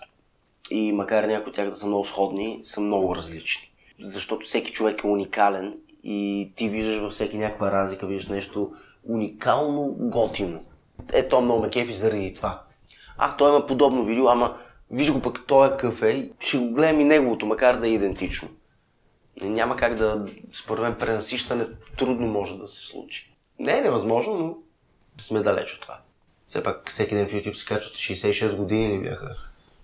[0.71, 3.73] И макар някои от тях да са много сходни, са много различни.
[4.01, 8.73] Защото всеки човек е уникален и ти виждаш във всеки някаква разлика, виждаш нещо
[9.09, 10.65] уникално готино.
[11.13, 12.63] Е, то много ме кефи заради това.
[13.19, 14.57] А, той има подобно видео, ама
[14.91, 18.49] виж го пък, той е кафе, ще го гледам и неговото, макар да е идентично.
[19.43, 21.67] Няма как да, според мен, пренасищане
[21.99, 23.33] трудно може да се случи.
[23.59, 24.57] Не е невъзможно, но
[25.23, 25.99] сме далеч от това.
[26.47, 29.37] Все пак всеки ден в YouTube се качват 66 години ли бяха?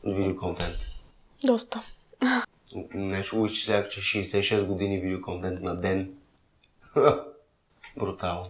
[0.04, 0.76] видеоконтент.
[1.44, 1.82] Доста.
[2.94, 6.14] Нещо го изчислях, че 66 години видеоконтент на ден.
[7.96, 8.46] Брутално.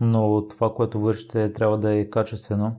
[0.00, 2.76] Но това, което вършите, трябва да е качествено,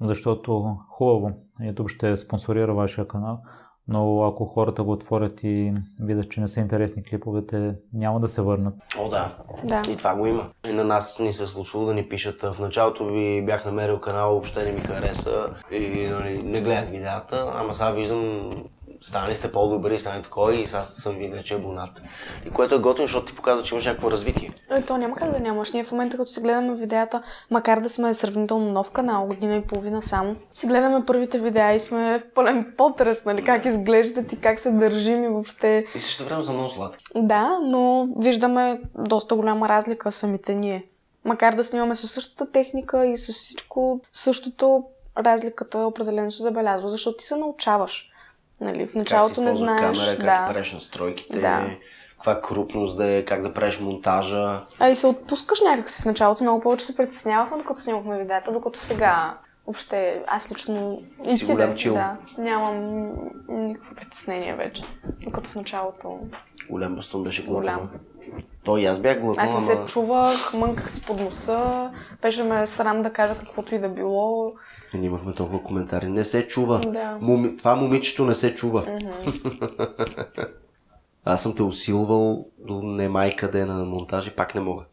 [0.00, 3.40] защото хубаво, YouTube ще спонсорира вашия канал,
[3.88, 8.42] но ако хората го отворят и видят, че не са интересни клиповете, няма да се
[8.42, 8.74] върнат.
[8.98, 9.36] О, да.
[9.64, 9.82] Да.
[9.90, 10.50] И това го има.
[10.68, 12.42] И на нас ни се е случвало да ни пишат.
[12.42, 17.52] В началото ви бях намерил канал, въобще не ми хареса и нали, не гледах видеята,
[17.54, 18.52] ама сега виждам
[19.00, 22.02] станали сте по-добри, станали такова и сега съм ви вече абонат.
[22.46, 24.52] И което е готино, защото ти показва, че имаш някакво развитие.
[24.70, 25.72] Е, то няма как да нямаш.
[25.72, 29.62] Ние в момента, като си гледаме видеята, макар да сме сравнително нов канал, година и
[29.62, 34.40] половина само, си гледаме първите видеа и сме в пълен потрес, нали, как изглеждат и
[34.40, 35.84] как се държим и въобще.
[35.94, 37.04] И също време са много сладки.
[37.14, 40.84] Да, но виждаме доста голяма разлика самите ние.
[41.24, 44.84] Макар да снимаме със същата техника и с всичко същото,
[45.18, 48.10] разликата определено се забелязва, защото ти се научаваш.
[48.60, 49.98] Нали, в началото как не знаеш.
[49.98, 50.40] камера, как да.
[50.40, 51.70] да правиш настройките, Да.
[52.16, 54.60] каква крупност да е, как да правиш монтажа.
[54.78, 56.42] А и се отпускаш някакси в началото.
[56.44, 61.70] Много повече се притеснявахме, докато снимахме видеята, докато сега въобще аз лично и ти голям
[61.70, 61.94] да, чил.
[61.94, 63.10] да, нямам
[63.48, 64.82] никакво притеснение вече.
[65.24, 66.18] Докато в началото
[66.70, 67.62] Голям бастун беше Голям.
[67.62, 67.88] главно.
[68.64, 69.86] То и аз бях главно, аз не се ама...
[69.86, 71.90] чувах, мънках си под носа,
[72.22, 74.52] беше ме срам да кажа каквото и да било.
[74.94, 76.08] Ние имахме толкова коментари.
[76.08, 76.80] Не се чува.
[76.80, 77.18] Да.
[77.20, 77.56] Моми...
[77.56, 78.98] Това момичето не се чува.
[81.24, 84.84] Аз съм те усилвал до немай къде на монтаж и пак не мога.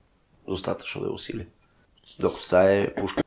[0.48, 1.48] Достатъчно да я усили.
[2.20, 3.22] Докато сега е пушка.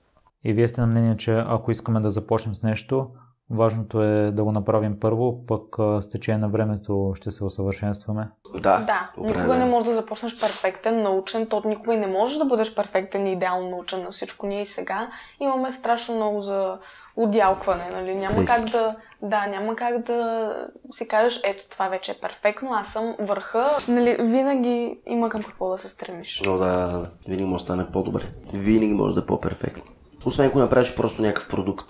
[0.45, 3.11] И вие сте на мнение, че ако искаме да започнем с нещо,
[3.51, 8.29] важното е да го направим първо, пък с течение на времето ще се усъвършенстваме.
[8.55, 12.45] Да, Да, никога не можеш да започнеш перфектен, научен, то никога и не можеш да
[12.45, 14.47] бъдеш перфектен и идеално научен на всичко.
[14.47, 15.09] Ние и сега
[15.41, 16.79] имаме страшно много за
[17.17, 18.15] отдялкване, нали?
[18.15, 20.53] Няма как да, да, няма как да
[20.91, 23.67] си кажеш, ето това вече е перфектно, аз съм върха.
[23.89, 26.43] Нали, винаги има към какво да се стремиш.
[26.47, 27.11] Но да, да, да.
[27.29, 28.23] Винаги може да стане по-добре.
[28.55, 29.83] Винаги може да е по-перфектно.
[30.25, 31.87] Освен ако направиш просто някакъв продукт.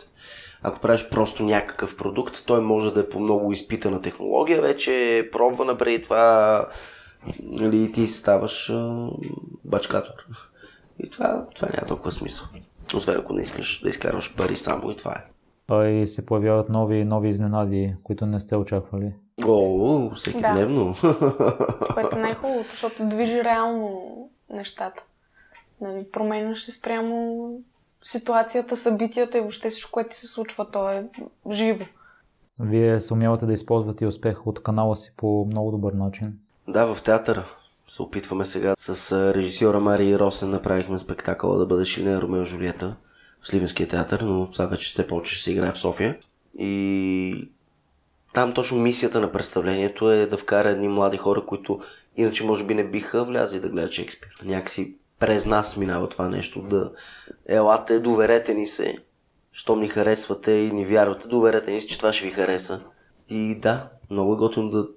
[0.63, 5.31] Ако правиш просто някакъв продукт, той може да е по много изпитана технология, вече е
[5.31, 6.67] пробвана преди това,
[7.43, 9.09] нали, и ти ставаш а,
[9.65, 10.13] бачкатор.
[11.05, 12.47] И това, това няма толкова смисъл.
[12.95, 15.25] Освен ако не искаш да изкарваш пари само и това е.
[15.71, 19.13] А и се появяват нови нови изненади, които не сте очаквали.
[19.47, 20.53] О, всеки Да.
[20.53, 20.95] дневно.
[21.95, 24.03] Което е най-хубавото, защото движи реално
[24.51, 25.05] нещата.
[25.81, 27.49] Нали, променяш се спрямо
[28.03, 31.05] ситуацията, събитията и въобще всичко, което ти се случва, то е
[31.51, 31.85] живо.
[32.61, 36.39] Вие се умявате да използвате успеха от канала си по много добър начин.
[36.69, 37.45] Да, в театъра.
[37.89, 42.97] Се опитваме сега с режисьора Мария Росен направихме спектакъла да бъде Шилен Ромео и Жулиета
[43.41, 46.19] в Сливенския театър, но сега вече все повече ще се играе в София.
[46.59, 47.51] И
[48.35, 51.81] там точно мисията на представлението е да вкара едни млади хора, които
[52.17, 54.31] иначе може би не биха влязли да гледат Шекспир.
[54.45, 56.61] Някакси през нас минава това нещо.
[56.61, 56.93] Да
[57.47, 58.99] елате, доверете ни се,
[59.53, 62.81] щом ни харесвате и ни вярвате, доверете ни се, че това ще ви хареса.
[63.29, 64.89] И да, много е готино да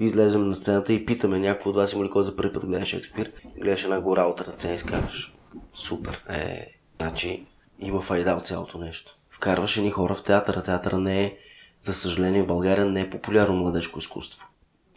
[0.00, 2.86] излезем на сцената и питаме някой от вас има ли кой за първи път гледа
[2.86, 3.32] Шекспир.
[3.56, 5.34] Гледаш една гора от ръце и си казваш,
[5.72, 6.68] супер, е,
[7.00, 7.46] значи
[7.78, 9.14] има файда от цялото нещо.
[9.28, 10.62] Вкарваш едни хора в театъра.
[10.62, 11.36] Театъра не е,
[11.80, 14.48] за съжаление, в България не е популярно младежко изкуство.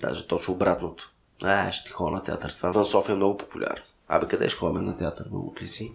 [0.02, 1.12] Даже точно обратното.
[1.44, 2.54] А, ще ти ходя на театър.
[2.58, 3.84] Това в София е много популярно.
[4.14, 5.26] Абе, къде ще ходим на театър?
[5.32, 5.92] Много ли си?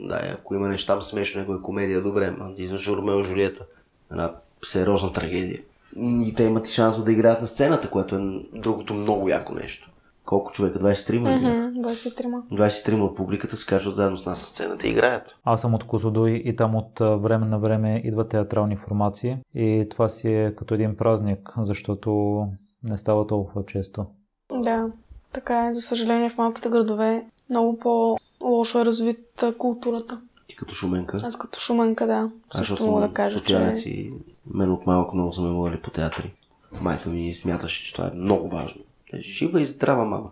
[0.00, 3.66] Да, ако има нещо там смешно, някоя комедия, добре, ма извънш Ромео и Жулиета.
[4.10, 4.32] Една
[4.64, 5.60] сериозна трагедия.
[5.96, 8.20] И те имат и шанса да играят на сцената, което е
[8.52, 9.90] другото много яко нещо.
[10.24, 10.78] Колко човека?
[10.78, 11.36] 23 ли бяха?
[11.36, 12.42] Мгм, 23-ма.
[12.52, 15.34] 23 от публиката се качват заедно с нас на сцената и играят.
[15.44, 20.08] Аз съм от Козлодуй и там от време на време идват театрални формации и това
[20.08, 22.40] си е като един празник, защото
[22.82, 24.06] не става толкова често.
[24.52, 24.86] Да,
[25.32, 25.72] така е.
[25.72, 30.20] За съжаление в малките градове много по-лошо е развита културата.
[30.48, 31.20] Ти като шуменка.
[31.22, 33.74] Аз като шуменка, да, Аз, също мога съм да кажа, че...
[33.88, 34.12] и
[34.46, 36.34] мен от малко много са ме водили по театри.
[36.80, 38.82] Майка ми смяташе, че това е много важно.
[39.12, 40.30] Е жива и здрава мама.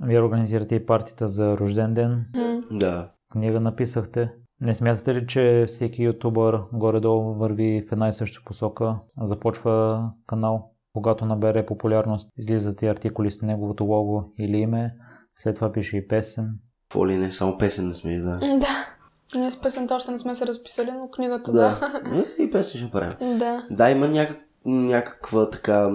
[0.00, 3.08] Вие организирате и партията за рожден ден, М, Да.
[3.32, 4.32] книга написахте.
[4.60, 10.70] Не смятате ли, че всеки ютубър горе-долу върви в една и съща посока, започва канал,
[10.92, 14.94] когато набере популярност, излизат и артикули с неговото лого или име,
[15.36, 16.58] след това пише и песен.
[16.82, 17.32] Какво ли не?
[17.32, 18.38] Само песен не сме да.
[18.38, 18.88] Да.
[19.34, 21.90] Ние с песента още не сме се разписали, но книгата, да.
[22.04, 22.24] Да.
[22.38, 23.38] Е, И песен ще правим.
[23.38, 23.66] Да.
[23.70, 25.90] Да, има някак, някаква така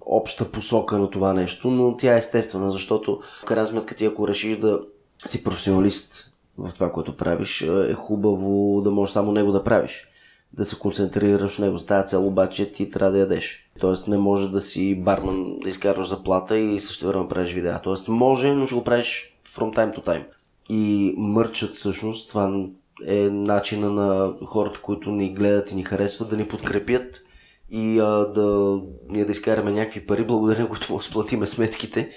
[0.00, 4.28] обща посока на това нещо, но тя е естествена, защото в крайна сметка ти ако
[4.28, 4.80] решиш да
[5.26, 10.06] си професионалист в това, което правиш, е хубаво да можеш само него да правиш.
[10.52, 13.69] да се концентрираш в него с тази цел, обаче ти трябва да ядеш.
[13.80, 17.80] Тоест не може да си барман, да изкарваш заплата и също време правиш видеа.
[17.82, 20.24] Тоест може, но ще го правиш from time to time.
[20.68, 22.66] И мърчат всъщност, това
[23.06, 27.22] е начина на хората, които ни гледат и ни харесват, да ни подкрепят
[27.70, 32.10] и а, да ние да изкараме някакви пари, благодарение на които му сплатиме сметките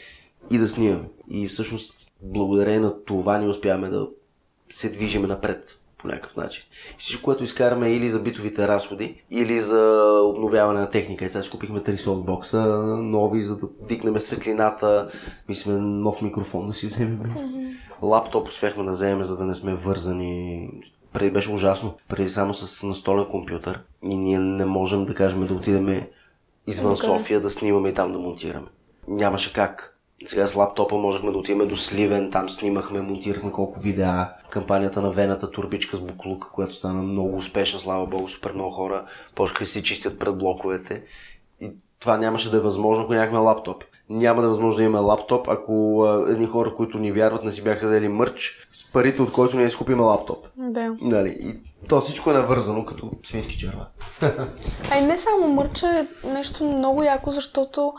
[0.51, 1.09] и да снимаме.
[1.29, 4.07] И всъщност благодарение на това ни успяваме да
[4.69, 6.63] се движиме напред по някакъв начин.
[6.97, 11.25] Всичко, което изкараме или за битовите разходи, или за обновяване на техника.
[11.25, 12.65] И сега си купихме три софтбокса
[12.97, 15.09] нови, за да дикнем светлината.
[15.49, 17.19] Мислиме нов микрофон да си вземем.
[17.19, 17.75] Mm-hmm.
[18.01, 20.69] Лаптоп успяхме да вземем, за да не сме вързани.
[21.13, 21.97] Преди беше ужасно.
[22.07, 23.79] Преди само с настолен компютър.
[24.03, 26.03] И ние не можем да кажем да отидем
[26.67, 26.97] извън.
[26.97, 28.67] София да снимаме и там да монтираме.
[29.07, 29.92] Нямаше как.
[30.25, 34.29] Сега с лаптопа можехме да отидем до Сливен, там снимахме, монтирахме колко видеа.
[34.49, 39.05] Кампанията на Вената турбичка с буклука, която стана много успешна, слава богу, супер много хора
[39.35, 41.03] почнаха си чистят пред блоковете.
[41.61, 43.83] И това нямаше да е възможно, ако нямахме лаптоп.
[44.09, 47.63] Няма да е възможно да имаме лаптоп, ако едни хора, които ни вярват, не си
[47.63, 50.47] бяха взели мърч, с парите, от който ние изкупим лаптоп.
[50.57, 50.95] Да.
[51.01, 51.37] Нали?
[51.41, 51.55] И
[51.87, 53.85] то всичко е навързано като свински черва.
[54.91, 57.93] А и не само мърча е нещо много яко, защото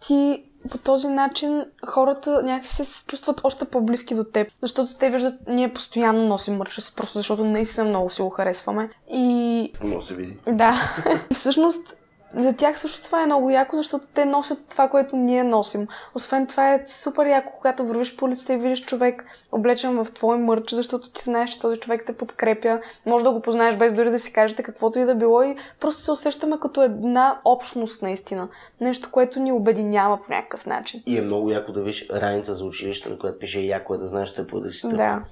[0.00, 5.34] ти по този начин хората някакси се чувстват още по-близки до теб, защото те виждат,
[5.48, 8.90] ние постоянно носим мърча си, просто защото наистина много си го харесваме.
[9.12, 9.72] И...
[9.82, 10.36] Може се види.
[10.48, 10.94] Да.
[11.34, 11.96] Всъщност,
[12.34, 15.86] за тях също това е много яко, защото те носят това, което ние носим.
[16.14, 20.38] Освен това е супер яко, когато вървиш по улицата и видиш човек облечен в твой
[20.38, 22.80] мърч, защото ти знаеш, че този човек те подкрепя.
[23.06, 26.02] Може да го познаеш без дори да си кажете каквото и да било и просто
[26.02, 28.48] се усещаме като една общност наистина.
[28.80, 31.02] Нещо, което ни обединява по някакъв начин.
[31.06, 34.08] И е много яко да видиш раница за училище, на която пише яко е да
[34.08, 34.96] знаеш, че да си стъп.
[34.96, 35.22] Да.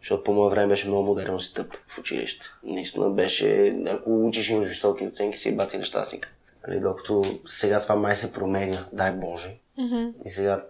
[0.00, 2.46] Защото по моя време беше много модерно си тъп в училище.
[2.62, 6.34] Наистина беше, ако учиш имаш високи оценки, си бати нещастник.
[6.68, 9.58] Нали, докато сега това май се променя, дай Боже.
[9.78, 10.12] Mm-hmm.
[10.24, 10.64] И сега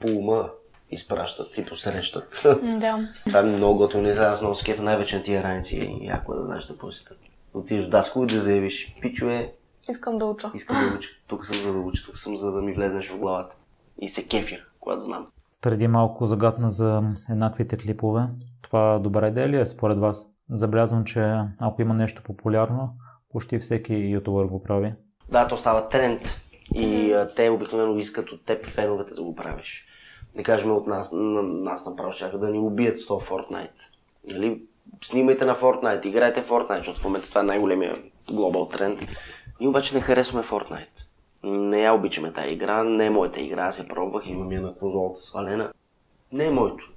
[0.00, 0.50] по ума
[0.90, 2.40] изпращат и посрещат.
[2.62, 3.08] Да.
[3.26, 4.02] това е много готово.
[4.02, 7.18] Не аз много скефа най-вече на тия раници и яко да знаеш да посетят.
[7.54, 9.52] Отидеш в Даско и да заявиш, пичове,
[9.88, 10.50] Искам да уча.
[10.54, 11.08] искам да уча.
[11.26, 13.56] Тук съм за да уча, тук съм за да ми влезнеш в главата.
[13.98, 15.24] И се кефя, когато знам.
[15.60, 18.26] Преди малко загадна за еднаквите клипове.
[18.62, 20.26] Това добра идея ли е според вас?
[20.50, 22.94] Забелязвам, че ако има нещо популярно,
[23.28, 24.94] почти всеки ютубър го прави.
[25.30, 26.22] Да, то става тренд.
[26.74, 29.86] И а, те обикновено искат от теб феновете да го правиш.
[30.36, 33.70] Да кажем от нас, на, нас направо чака да ни убият с това Fortnite.
[34.32, 34.62] Нали?
[35.04, 39.00] Снимайте на Fortnite, играйте Fortnite, защото в момента това е най-големия глобал тренд.
[39.60, 40.86] Ние обаче не харесваме Fortnite.
[41.42, 44.74] Не я обичаме тази игра, не е моята игра, аз я пробвах, имам я на
[44.74, 45.72] конзолата свалена.
[46.32, 46.92] Не е моето.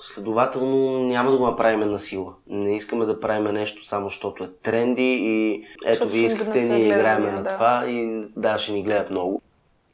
[0.00, 2.34] Следователно няма да го направим на сила.
[2.46, 6.86] Не искаме да правим нещо само защото е тренди и ето ви искахте, донесе ние
[6.86, 7.50] играем гледания, на да.
[7.50, 9.42] това и да, ще ни гледат много.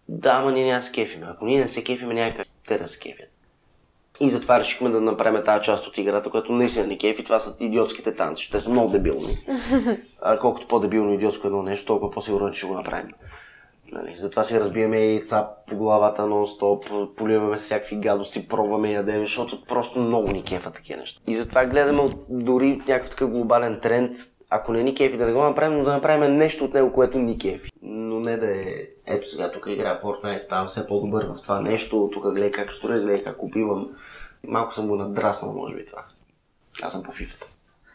[0.08, 1.26] Да, ама ние няма да се кефиме.
[1.30, 3.28] Ако ние не се кефиме, няма как те да се кефят.
[4.20, 7.24] И затова решихме да направим тази част от играта, която наистина не кефи.
[7.24, 8.50] Това са идиотските танци.
[8.52, 9.38] Те са много дебилни.
[10.26, 13.10] А колкото по-дебилно идиотско едно нещо, толкова по-сигурно че ще го направим.
[13.92, 19.20] Нали, затова си разбиваме и цап по главата нон-стоп, поливаме всякакви гадости, пробваме и ядем,
[19.20, 21.20] защото просто много ни кефа такива неща.
[21.26, 24.16] И затова гледаме от дори някакъв такъв глобален тренд,
[24.50, 27.18] ако не ни кефи да не го направим, но да направим нещо от него, което
[27.18, 27.70] ни кефи.
[27.82, 28.64] Но не да е,
[29.06, 33.00] ето сега тук играя Fortnite, ставам все по-добър в това нещо, тук гледай как строя,
[33.00, 33.90] гледай как убивам.
[34.46, 36.04] Малко съм го надраснал, може би това.
[36.82, 37.46] Аз съм по фифата.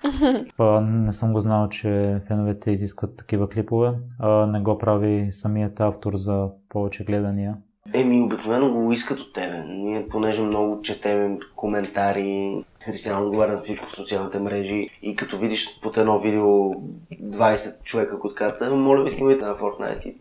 [0.55, 3.91] Това не съм го знал, че феновете изискват такива клипове.
[4.19, 7.57] А, не го прави самият автор за повече гледания.
[7.93, 9.63] Еми, обикновено го искат от тебе.
[9.67, 15.79] Ние, понеже много четем коментари, Християн отговаря на всичко в социалните мрежи и като видиш
[15.81, 16.73] под едно видео
[17.13, 20.13] 20 човека, които казват, «Е, моля ви снимайте на Fortnite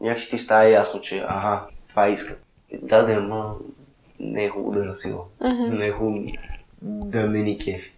[0.00, 2.42] някакси ти става ясно, че ага, това искат.
[2.82, 3.54] Да, да, ама
[4.20, 5.24] не е хубаво да е на сила.
[5.70, 6.24] Не е хубаво
[6.82, 7.97] да не ни кефи.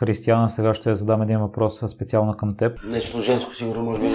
[0.00, 2.78] Християна, сега ще задам един въпрос специално към теб.
[2.84, 4.08] Нещо женско сигурно може би.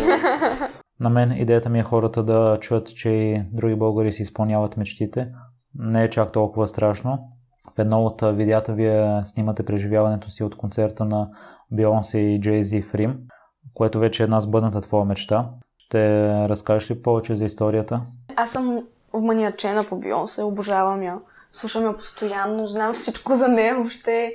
[1.00, 5.32] На мен идеята ми е хората да чуят, че и други българи си изпълняват мечтите.
[5.76, 7.30] Не е чак толкова страшно.
[7.76, 11.30] В едно от видеята вие снимате преживяването си от концерта на
[11.72, 13.18] Бейонсе и Джейзи в Рим,
[13.74, 15.50] което вече е една сбъдната твоя мечта.
[15.78, 18.02] Ще разкажеш ли повече за историята?
[18.36, 21.18] Аз съм вманиачена по Бионсе, обожавам я.
[21.52, 24.34] Слушам я постоянно, знам всичко за нея, въобще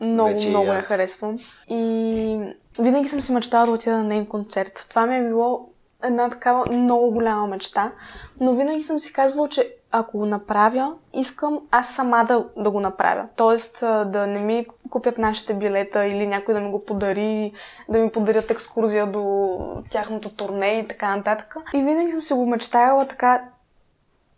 [0.00, 1.38] много, Вече много я харесвам.
[1.68, 4.86] И винаги съм си мечтала да отида на нейн концерт.
[4.88, 5.68] Това ми е било
[6.04, 7.92] една такава много голяма мечта,
[8.40, 12.80] но винаги съм си казвала, че ако го направя, искам аз сама да, да го
[12.80, 13.26] направя.
[13.36, 17.52] Тоест да не ми купят нашите билета или някой да ми го подари,
[17.88, 19.58] да ми подарят екскурзия до
[19.90, 21.56] тяхното турне и така нататък.
[21.74, 23.42] И винаги съм си го мечтаяла така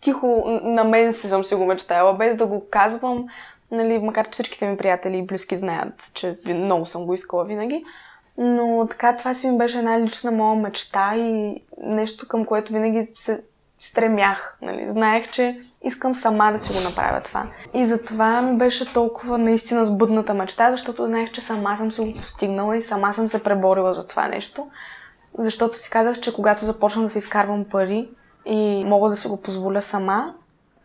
[0.00, 3.26] тихо на мен си съм си го мечтаяла, без да го казвам,
[3.70, 7.84] нали, макар че всичките ми приятели и близки знаят, че много съм го искала винаги.
[8.38, 13.08] Но така, това си ми беше една лична моя мечта и нещо към което винаги
[13.14, 13.42] се
[13.78, 14.58] стремях.
[14.62, 14.88] Нали.
[14.88, 17.46] Знаех, че искам сама да си го направя това.
[17.74, 22.20] И затова ми беше толкова наистина сбъдната мечта, защото знаех, че сама съм си го
[22.20, 24.66] постигнала и сама съм се преборила за това нещо.
[25.38, 28.08] Защото си казах, че когато започна да се изкарвам пари
[28.46, 30.34] и мога да си го позволя сама,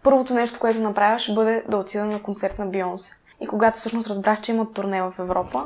[0.04, 3.14] първото нещо, което направя, ще бъде да отида на концерт на Бионсе.
[3.42, 5.66] И когато всъщност разбрах, че има турне в Европа,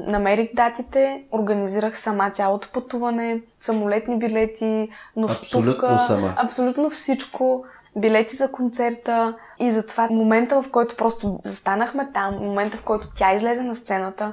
[0.00, 5.58] намерих датите, организирах сама цялото пътуване, самолетни билети, нощувка.
[5.58, 6.34] Абсолютно сама.
[6.36, 7.64] Абсолютно всичко.
[7.96, 13.34] Билети за концерта и затова момента, в който просто застанахме там, момента, в който тя
[13.34, 14.32] излезе на сцената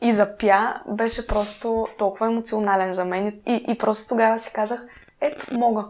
[0.00, 3.26] и запя, беше просто толкова емоционален за мен.
[3.46, 4.86] И, и просто тогава си казах,
[5.20, 5.84] ето, мога.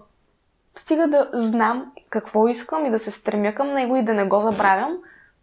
[0.75, 4.41] Стига да знам какво искам и да се стремя към него и да не го
[4.41, 4.99] забравям,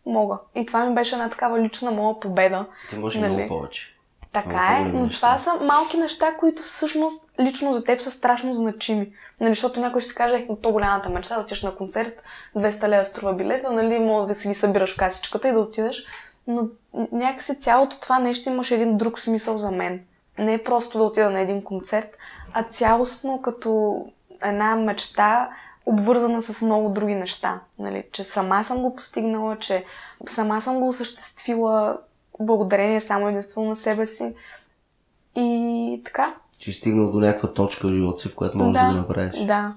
[0.06, 0.38] мога.
[0.56, 2.66] И това ми беше една такава лична моя победа.
[2.90, 3.34] Ти може нали?
[3.34, 3.94] много повече.
[4.32, 5.18] Така е, но неща.
[5.18, 9.12] това са малки неща, които всъщност лично за теб са страшно значими.
[9.42, 12.24] Нали, защото някой ще си каже, е, то голямата мечта да отидеш на концерт,
[12.56, 16.06] 200 лева струва билета, нали, може да си ги събираш в касичката и да отидеш.
[16.48, 16.68] Но
[17.12, 20.02] някакси цялото това нещо имаше един друг смисъл за мен.
[20.40, 22.18] Не е просто да отида на един концерт,
[22.54, 24.02] а цялостно като
[24.44, 25.50] една мечта,
[25.88, 27.60] обвързана с много други неща.
[27.80, 28.04] Нали?
[28.12, 29.86] Че сама съм го постигнала, че
[30.26, 31.98] сама съм го осъществила
[32.40, 34.34] благодарение само единствено на себе си.
[35.36, 36.34] И така.
[36.60, 39.46] Че стигнал до някаква точка в живота си, в която можеш да, да го направиш.
[39.46, 39.74] Да.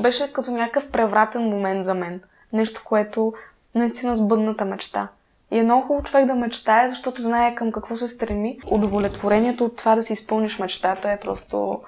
[0.00, 2.20] Беше като някакъв превратен момент за мен.
[2.52, 3.32] Нещо, което
[3.74, 5.08] наистина сбъдната мечта.
[5.50, 8.58] И е много хубаво човек да мечтае, защото знае към какво се стреми.
[8.66, 11.80] Удовлетворението от това да си изпълниш мечтата е просто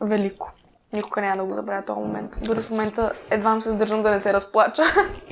[0.00, 0.52] велико.
[0.94, 2.36] Никога няма да го забравя този момент.
[2.42, 4.82] Дори в момента едва се задържам да не се разплача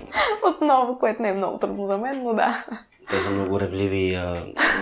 [0.56, 2.64] отново, което не е много трудно за мен, но да.
[3.10, 4.18] Те са много ревливи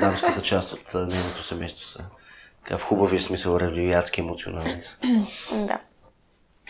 [0.01, 2.05] дамската част от нейното семейство са.
[2.65, 4.99] Така, в хубави смисъл ревливи, адски емоционални са.
[5.67, 5.79] да.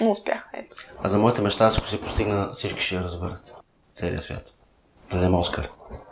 [0.00, 0.48] Но успях.
[0.52, 0.76] Ето.
[1.02, 3.54] А за моята мечта, ако се постигна, всички ще я разберат.
[3.96, 4.54] Целият свят.
[5.10, 5.68] Да взема Оскар.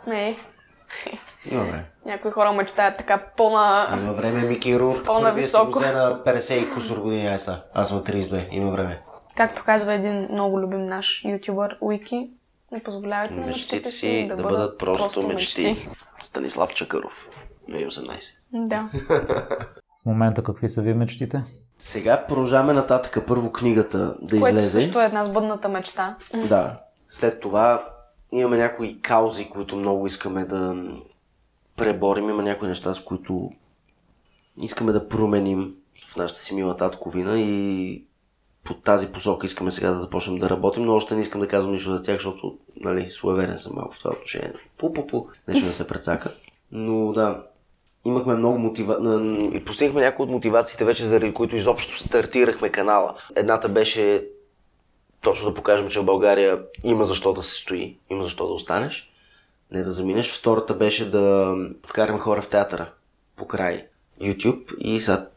[0.07, 0.37] Не.
[1.45, 1.85] Има време.
[2.05, 3.97] Някои хора мечтаят така по-на...
[4.01, 5.03] Има време, Мики Рур.
[5.05, 5.79] По-на високо.
[5.79, 7.61] Вие на 50 и кусор години, ай са.
[7.73, 8.47] Аз съм 32.
[8.51, 9.01] Има време.
[9.35, 12.29] Както казва един много любим наш ютубър, Уики,
[12.71, 15.63] не позволявайте на мечтите си да, да бъдат, просто, просто мечти.
[15.63, 15.89] мечти.
[16.23, 17.29] Станислав Чакъров,
[17.69, 18.35] 2018.
[18.53, 18.89] Да.
[20.01, 21.43] В момента какви са ви мечтите?
[21.81, 23.23] Сега продължаваме нататък.
[23.27, 24.81] Първо книгата да Което излезе.
[24.81, 26.15] също е една сбъдната мечта.
[26.35, 26.79] Да.
[27.09, 27.85] След това
[28.31, 30.75] имаме някои каузи, които много искаме да
[31.79, 32.29] преборим.
[32.29, 33.51] Има някои неща, с които
[34.61, 35.75] искаме да променим
[36.09, 38.03] в нашата си мила татковина и
[38.63, 41.71] по тази посока искаме сега да започнем да работим, но още не искам да казвам
[41.71, 44.53] нищо за тях, защото нали, суеверен съм малко в това отношение.
[44.79, 46.31] Пу-пу-пу, нещо да се прецака.
[46.71, 47.43] Но да,
[48.05, 48.97] имахме много мотива...
[49.53, 53.15] и постигнахме някои от мотивациите вече, заради които изобщо стартирахме канала.
[53.35, 54.27] Едната беше
[55.21, 59.08] точно да покажем, че в България има защо да се стои, има защо да останеш,
[59.71, 60.39] не да заминеш.
[60.39, 61.55] Втората беше да
[61.87, 62.91] вкараме хора в театъра
[63.35, 63.87] покрай
[64.21, 65.27] YouTube и сега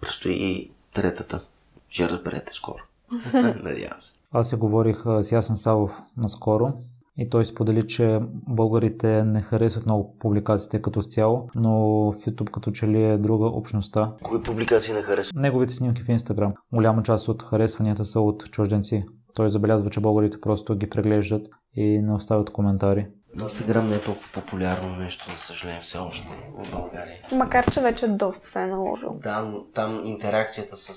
[0.00, 1.40] предстои и третата.
[1.88, 2.82] Ще разберете скоро.
[3.34, 4.14] Надявам се.
[4.32, 6.72] Аз се говорих с Ясен Савов наскоро
[7.18, 11.72] и той сподели, че българите не харесват много публикациите като цяло, но
[12.12, 14.12] в YouTube като че ли е друга общността.
[14.22, 15.34] Кои публикации не харесват?
[15.36, 16.52] Неговите снимки в Instagram.
[16.74, 19.04] Голяма част от харесванията са от чужденци.
[19.34, 23.06] Той забелязва, че българите просто ги преглеждат и не оставят коментари.
[23.42, 26.28] Инстаграм не е толкова популярно нещо, за съжаление, все още
[26.58, 27.16] в България.
[27.32, 29.18] Макар, че вече доста се е наложил.
[29.22, 30.94] Да, но там интеракцията с,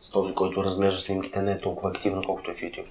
[0.00, 2.86] с този, който разглежда снимките, не е толкова активна, колкото е в YouTube.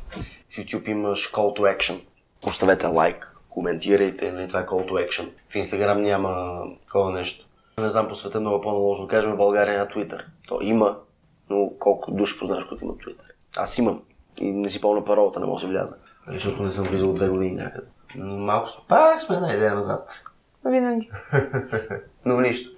[0.50, 2.02] В YouTube имаш call to action.
[2.42, 5.30] Поставете лайк, коментирайте, нали, това е call to action.
[5.50, 7.48] В Instagram няма такова нещо.
[7.78, 9.08] Не знам, по света много по-наложно.
[9.08, 10.24] Кажем в България на Twitter.
[10.48, 10.98] То има,
[11.50, 13.32] но колко души познаваш, които имат Twitter.
[13.58, 14.02] Аз имам.
[14.38, 15.96] И не си помня паролата, не мога да си вляза.
[16.28, 17.88] Защото не съм влизал от две години някъде.
[18.18, 20.24] Малко пак сме една идея назад.
[20.66, 21.12] Винаги.
[22.26, 22.72] Но нищо.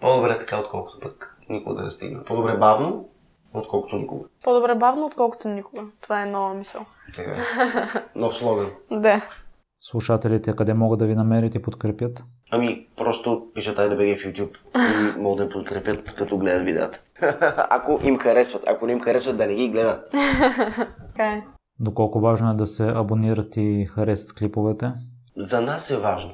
[0.00, 2.24] По-добре така, отколкото пък никога да не стигне.
[2.24, 3.08] По-добре бавно,
[3.54, 4.24] отколкото никога.
[4.44, 5.82] По-добре бавно, отколкото никога.
[6.00, 6.86] Това е нова мисъл.
[7.18, 7.36] Е.
[8.18, 8.70] Нов слоган.
[8.90, 9.20] да.
[9.80, 12.24] Слушателите къде могат да ви намерят и подкрепят?
[12.50, 17.00] Ами, просто пишат айде беги в YouTube и могат да подкрепят, като гледат видеята.
[17.70, 18.62] ако им харесват.
[18.66, 20.10] Ако не им харесват, да не ги гледат.
[21.06, 21.42] Така е.
[21.80, 24.92] Доколко важно е да се абонират и харесат клиповете?
[25.36, 26.32] За нас е важно.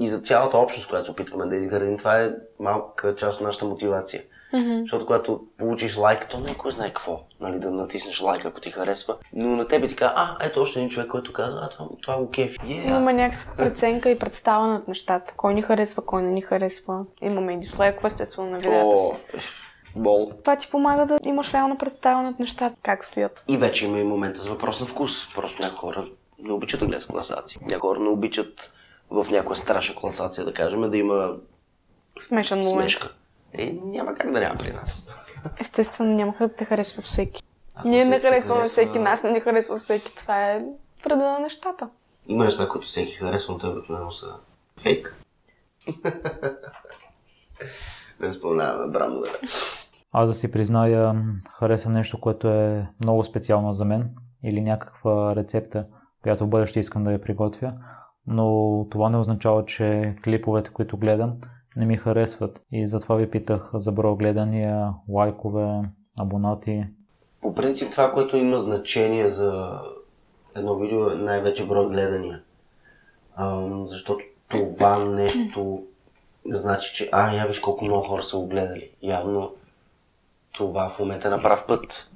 [0.00, 3.64] И за цялата общност, която се опитваме да изградим, това е малка част от нашата
[3.64, 4.22] мотивация.
[4.54, 4.80] Mm-hmm.
[4.80, 8.60] Защото когато получиш лайк, то не е кой знае какво, нали, да натиснеш лайк, ако
[8.60, 9.16] ти харесва.
[9.32, 12.18] Но на тебе ти казва, а, ето още един човек, който казва, а, това, това
[12.18, 12.58] го кефи.
[12.58, 12.98] Yeah.
[12.98, 15.34] Има някаква преценка и представа над нещата.
[15.36, 17.04] Кой ни харесва, кой не ни харесва.
[17.22, 19.12] Имаме и дислайкове, естествено, на видеята си.
[19.96, 20.32] Бол.
[20.34, 23.44] Това ти помага да имаш реална представа над нещата, как стоят.
[23.48, 25.34] И вече има и момента за въпрос на вкус.
[25.34, 26.06] Просто някои хора
[26.38, 27.58] не обичат да гледат класации.
[27.62, 28.72] Някои хора не обичат
[29.10, 31.30] в някоя страшна класация, да кажем, да има
[32.20, 32.74] Смешен момент.
[32.74, 33.08] смешка.
[33.52, 35.06] Е, няма как да няма при нас.
[35.60, 37.42] Естествено, няма как да те харесва всеки.
[37.74, 40.16] Ако Ние не харесваме харесва- всеки, нас не ни харесва всеки.
[40.16, 40.64] Това е
[41.04, 41.88] вреда на нещата.
[42.26, 44.34] Има неща, които всеки харесва, но те обикновено са
[44.76, 45.16] фейк.
[48.20, 49.28] не спомняваме брандове.
[50.18, 51.14] Аз да си призная,
[51.58, 54.10] харесвам нещо, което е много специално за мен
[54.44, 55.86] или някаква рецепта,
[56.22, 57.72] която в бъдеще искам да я приготвя,
[58.26, 61.36] но това не означава, че клиповете, които гледам,
[61.76, 62.62] не ми харесват.
[62.72, 65.82] И затова ви питах за броя гледания, лайкове,
[66.20, 66.86] абонати.
[67.40, 69.80] По принцип това, което има значение за
[70.56, 72.42] едно видео е най-вече брой гледания.
[73.36, 75.82] Ам, защото това нещо
[76.50, 78.90] значи, че а, я виж колко много хора са го гледали.
[79.02, 79.52] Явно
[80.56, 82.10] това в момента е на прав път.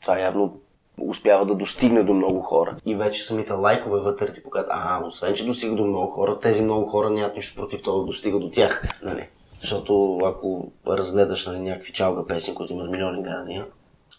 [0.00, 0.60] Това явно
[1.00, 2.76] успява да достигне до много хора.
[2.86, 6.62] И вече самите лайкове вътре ти показват, а, освен, че достига до много хора, тези
[6.62, 8.82] много хора нямат нищо против това да достига до тях.
[9.02, 9.28] Нали?
[9.60, 13.66] Защото ако разгледаш нали, някакви чалга песни, които имат милиони гледания,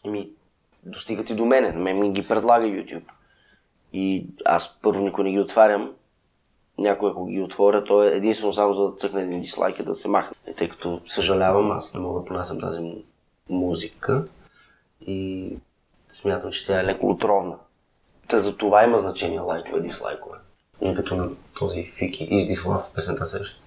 [0.05, 0.29] ами,
[0.83, 1.71] достигат и до мене.
[1.71, 3.03] На мен ми ги предлага YouTube.
[3.93, 5.93] И аз първо никой не ги отварям.
[6.77, 9.95] Някой ако ги отворя, то е единствено само за да цъкне един дислайк и да
[9.95, 10.37] се махне.
[10.51, 12.79] И тъй като съжалявам, аз не мога да понасям тази
[13.49, 14.25] музика
[15.01, 15.49] и
[16.09, 17.55] смятам, че тя е леко отровна.
[18.27, 20.37] Та за това има значение лайкове, дислайкове.
[20.81, 21.29] И като на
[21.59, 23.61] този Фики, This Love, песента сеща.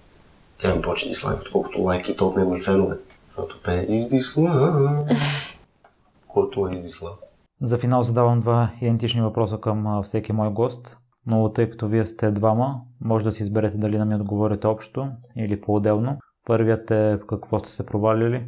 [0.57, 2.97] Тя ми повече дислайк, отколкото лайки, то от негови фенове.
[3.27, 5.17] Защото пее This Love.
[6.27, 7.17] Който е This Love?
[7.63, 12.31] За финал задавам два идентични въпроса към всеки мой гост, но тъй като вие сте
[12.31, 15.07] двама, може да си изберете дали да ми отговорите общо
[15.37, 16.17] или по-отделно.
[16.45, 18.47] Първият е в какво сте се провалили,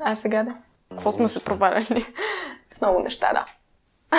[0.00, 0.54] А сега да.
[0.90, 2.06] Какво сме се проваляли?
[2.74, 3.46] В много неща, да.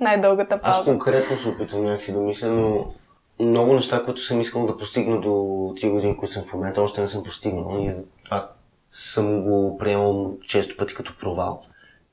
[0.00, 0.90] Най-дългата Аз пауза.
[0.90, 2.92] конкретно се опитвам някакси да мисля, но
[3.40, 7.00] много неща, които съм искал да постигна до тези години, които съм в момента, още
[7.00, 8.50] не съм постигнал и затова
[8.90, 11.62] съм го приемал често пъти като провал.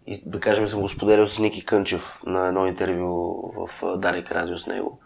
[0.07, 4.57] И да кажем, съм го споделял с Ники Кънчев на едно интервю в Дарик Радио
[4.57, 4.99] с него.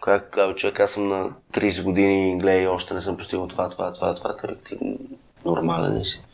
[0.00, 3.70] Как казва човек, аз съм на 30 години и гледай, още не съм постигнал това,
[3.70, 4.36] това, това, това.
[4.36, 4.78] Той вика, ти
[5.44, 6.24] нормален ли си?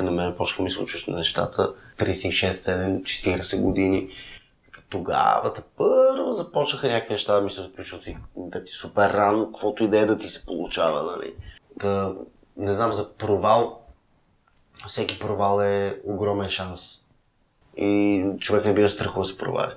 [0.00, 1.74] Така на мен почнаха ми случваш нещата.
[1.98, 4.08] 36, 7, 40 години.
[4.88, 9.46] Тогава те първо започнаха някакви неща да ми се отключват и да ти супер рано,
[9.46, 11.34] каквото и е да ти се получава, нали.
[11.76, 12.14] Да,
[12.56, 13.80] не знам, за провал,
[14.86, 16.98] всеки провал е огромен шанс.
[17.76, 19.74] И човек не бива страхува да се проваля.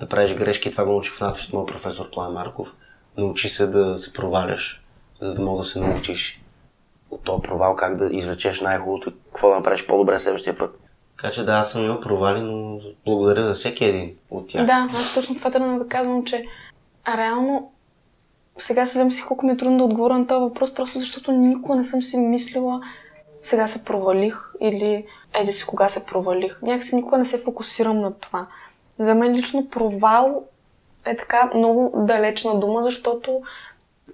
[0.00, 2.68] Да правиш грешки, това го научих в надвис моят професор План Марков.
[3.16, 4.84] Научи се да се проваляш,
[5.20, 6.43] за да мога да се научиш
[7.10, 10.80] от този провал как да извлечеш най-хубавото и какво да направиш по-добре следващия път.
[11.16, 14.66] Така че да, аз съм имал провали, но благодаря за всеки един от тях.
[14.66, 16.44] Да, аз точно това тръгна да казвам, че
[17.04, 17.72] а реално
[18.58, 21.76] сега се замислих колко ми е трудно да отговоря на този въпрос, просто защото никога
[21.76, 22.80] не съм си мислила
[23.44, 26.62] сега се провалих или еди си кога се провалих.
[26.62, 28.46] Някакси никога не се фокусирам на това.
[28.98, 30.44] За мен лично провал
[31.04, 33.42] е така много далечна дума, защото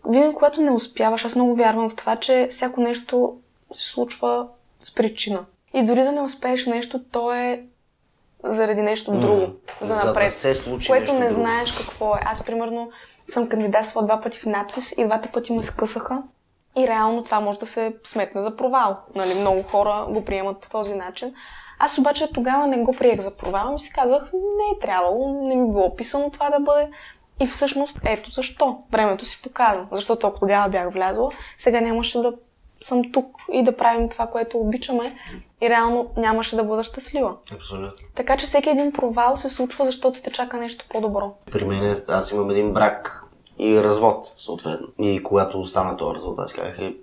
[0.09, 3.37] винаги когато не успяваш, аз много вярвам в това, че всяко нещо
[3.73, 4.47] се случва
[4.81, 5.45] с причина.
[5.75, 7.63] И дори да не успееш нещо, то е
[8.45, 9.47] заради нещо друго,
[9.81, 10.27] за За напред.
[10.29, 11.35] да се случи което не друго.
[11.35, 12.21] знаеш какво е.
[12.25, 12.91] Аз, примерно,
[13.29, 16.23] съм кандидатствала два пъти в надпис и двата пъти ме скъсаха.
[16.77, 18.97] И реално това може да се сметне за провал.
[19.15, 21.35] Нали, много хора го приемат по този начин.
[21.79, 25.57] Аз обаче тогава не го приех за провал и си казах, не е трябвало, не
[25.57, 26.89] ми било писано това да бъде.
[27.41, 28.79] И всъщност ето защо.
[28.93, 29.87] Времето си показва.
[29.93, 32.33] Защото ако тогава бях влязла, сега нямаше да
[32.81, 35.17] съм тук и да правим това, което обичаме
[35.63, 37.35] и реално нямаше да бъда щастлива.
[37.55, 37.93] Абсолютно.
[38.15, 41.35] Така че всеки един провал се случва, защото те чака нещо по-добро.
[41.53, 43.25] При мен е- аз имам един брак
[43.59, 44.87] и развод, съответно.
[44.99, 46.95] И когато стана този развод, аз казах, е,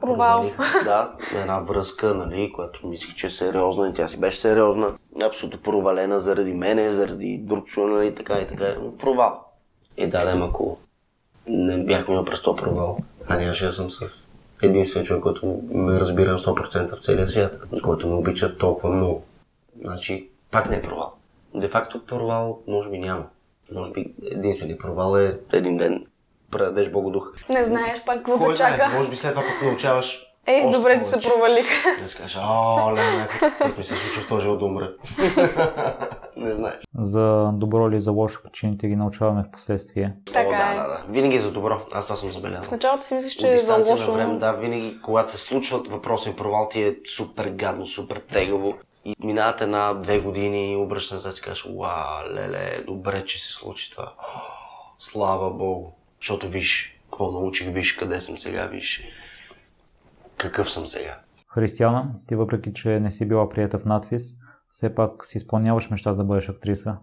[0.00, 0.16] Провал.
[0.50, 4.92] провалих, да, една връзка, нали, която мислих, че е сериозна и тя си беше сериозна.
[5.22, 8.74] Абсолютно провалена заради мене, заради друг човек, нали, така и така.
[8.98, 9.44] Провал.
[10.00, 10.78] И да, да, ако
[11.46, 12.98] не бях минал през провал.
[13.20, 14.32] Сега нямаше да съм с
[14.62, 19.22] единствен човек, който ме разбира на 100% в целия свят, който ме обича толкова много.
[19.84, 21.12] Значи, пак не е провал.
[21.54, 23.26] Де факто провал може би няма.
[23.72, 26.06] Може би единственият провал е един ден
[26.50, 27.34] предадеш Богодух.
[27.48, 28.96] Не знаеш пак какво Кой знае, чака.
[28.96, 31.66] може би след това пък научаваш Ей, още добре, че се провалих.
[32.00, 34.92] Не си кажеш, о, ле, какво ми се случва в този живот да умра.
[36.36, 36.76] не знаеш.
[36.94, 40.14] За добро или за лошо причините ги научаваме в последствие.
[40.26, 40.76] Така О, да, е.
[40.76, 41.02] да, да.
[41.08, 41.80] Винаги е за добро.
[41.92, 42.70] Аз това съм В забелязал.
[42.72, 44.06] началото си мислиш, От че е за лошо.
[44.06, 48.74] на време, да, винаги, когато се случват въпросни провал, ти е супер гадно, супер тегаво.
[49.04, 51.94] И минават една-две години и обръщаш назад и си кажеш, уа,
[52.30, 54.12] леле, добре, че се случи това.
[54.18, 54.40] О,
[54.98, 55.90] Слава Богу.
[56.20, 59.02] Защото виж, какво научих, виж къде съм сега, виж
[60.40, 61.18] какъв съм сега.
[61.54, 64.34] Християна, ти въпреки, че не си била приета в надвис,
[64.70, 66.96] все пак си изпълняваш мечта да бъдеш актриса.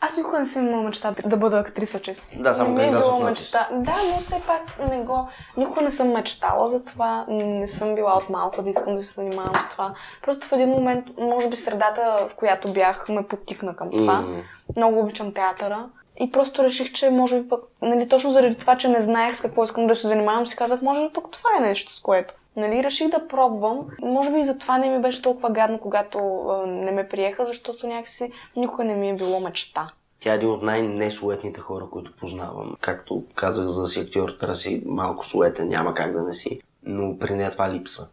[0.00, 2.26] Аз никога не съм имала мечта да бъда актриса, често.
[2.38, 3.68] Да, само не ми е било мечта.
[3.72, 5.28] Да, но все пак не го...
[5.56, 7.26] Никога не съм мечтала за това.
[7.28, 9.94] Не съм била от малко да искам да се занимавам с това.
[10.22, 14.20] Просто в един момент, може би средата, в която бях, ме подтикна към това.
[14.20, 14.42] М.
[14.76, 15.88] Много обичам театъра.
[16.20, 19.40] И просто реших, че може би пък, нали, точно заради това, че не знаех с
[19.40, 22.34] какво искам да се занимавам, си казах, може би пък това е нещо с което.
[22.56, 23.86] Нали, реших да пробвам.
[24.02, 27.86] Може би и затова не ми беше толкова гадно, когато а, не ме приеха, защото
[27.86, 29.90] някакси никога не ми е било мечта.
[30.20, 32.76] Тя е един от най-несуетните хора, които познавам.
[32.80, 36.60] Както казах за си актьор, трябва да си малко суетен, няма как да не си.
[36.82, 38.06] Но при нея това липсва.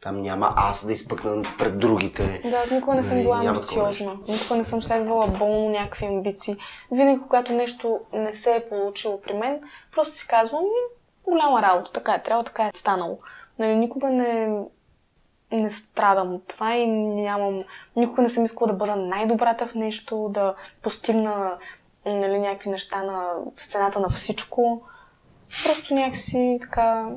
[0.00, 2.40] Там няма аз да изпъкна пред другите.
[2.44, 4.16] Да, аз никога не съм Нали, била амбициозна.
[4.28, 6.56] Никога не съм следвала болно някакви амбиции.
[6.92, 9.60] Винаги, когато нещо не се е получило при мен,
[9.94, 13.18] просто си казвам, «Ми, голяма работа, така е, трябва, така е станало.
[13.58, 14.60] Нали, никога не,
[15.52, 17.64] не страдам от това и нямам...
[17.96, 21.52] Никога не съм искала да бъда най-добрата в нещо, да постигна
[22.06, 24.82] нали, някакви неща на в сцената на всичко.
[25.64, 27.08] Просто някакси така...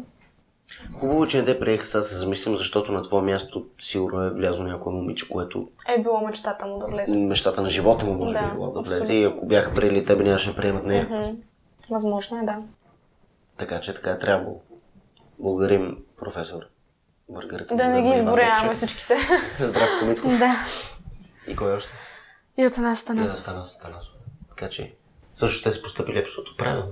[1.00, 4.66] Хубаво, че не те приеха, сега се замислям, защото на твое място сигурно е влязло
[4.66, 7.18] някое момиче, което Е било мечтата му да влезе.
[7.18, 9.16] мечтата на живота му може Да, би е било да влезе абсолютно.
[9.22, 11.36] и ако бяха приели тебе, нямаше да приемат нея.
[11.90, 12.58] Възможно е, да.
[13.58, 14.62] Така че така е трябвало.
[15.40, 16.64] Благодарим, професор
[17.34, 17.76] Маргарита.
[17.76, 19.18] Да не ги изборяваме всичките.
[19.60, 20.40] Здравко, Митков.
[20.40, 20.56] да.
[21.48, 21.92] И кой още?
[22.58, 23.48] И от нас И Танасов.
[23.48, 23.80] Атанас.
[24.50, 24.96] Така че
[25.34, 26.92] също те са поступили абсолютно правилно.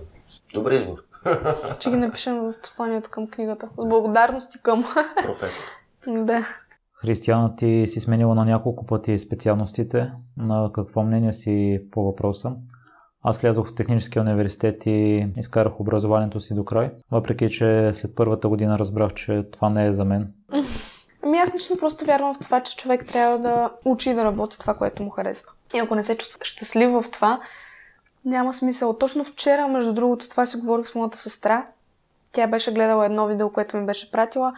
[0.54, 0.98] Добър избор.
[1.80, 3.70] Ще ги напишем в посланието към книгата.
[3.78, 4.86] С благодарности към.
[5.24, 5.64] Професор.
[6.08, 6.46] да.
[6.94, 10.12] Християна, ти си сменила на няколко пъти специалностите.
[10.38, 12.52] На какво мнение си по въпроса?
[13.28, 18.50] Аз влязох в техническия университет и изкарах образованието си до край, въпреки че след първата
[18.50, 20.34] година разбрах, че това не е за мен.
[21.24, 24.74] Ами аз лично просто вярвам в това, че човек трябва да учи да работи това,
[24.74, 25.52] което му харесва.
[25.76, 27.40] И ако не се чувства щастлив в това,
[28.26, 28.98] няма смисъл.
[28.98, 31.68] Точно вчера, между другото, това си говорих с моята сестра.
[32.32, 34.54] Тя беше гледала едно видео, което ми беше пратила,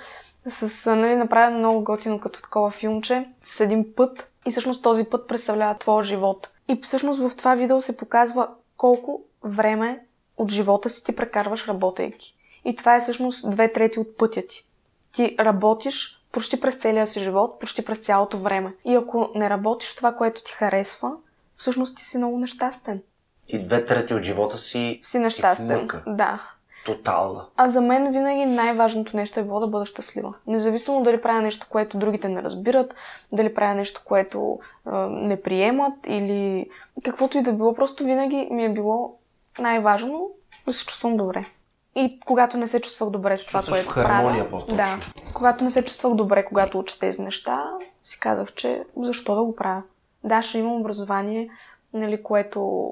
[0.47, 4.27] с, нали, направено много готино като такова филмче, с един път.
[4.47, 6.49] И всъщност този път представлява твоя живот.
[6.67, 10.05] И всъщност в това видео се показва колко време
[10.37, 12.35] от живота си ти прекарваш работейки.
[12.65, 14.65] И това е всъщност две трети от пътя ти.
[15.11, 18.73] Ти работиш почти през целия си живот, почти през цялото време.
[18.85, 21.11] И ако не работиш това, което ти харесва,
[21.55, 23.01] всъщност ти си много нещастен.
[23.47, 25.89] И две трети от живота си Си нещастен.
[25.91, 25.97] Си.
[26.07, 26.51] Да.
[26.87, 27.45] Тотална.
[27.57, 30.33] А за мен винаги най-важното нещо е било да бъда щастлива.
[30.47, 32.95] Независимо дали правя нещо, което другите не разбират,
[33.31, 36.69] дали правя нещо, което а, не приемат или
[37.03, 39.17] каквото и да било, просто винаги ми е било
[39.59, 40.29] най-важно
[40.65, 41.45] да се чувствам добре.
[41.95, 44.75] И когато не се чувствах добре с това, Чувстваш което правя, по-точно.
[44.75, 44.99] да,
[45.33, 47.63] когато не се чувствах добре, когато уча тези неща,
[48.03, 49.83] си казах, че защо да го правя.
[50.23, 51.49] Да, ще имам образование,
[51.93, 52.91] нали, което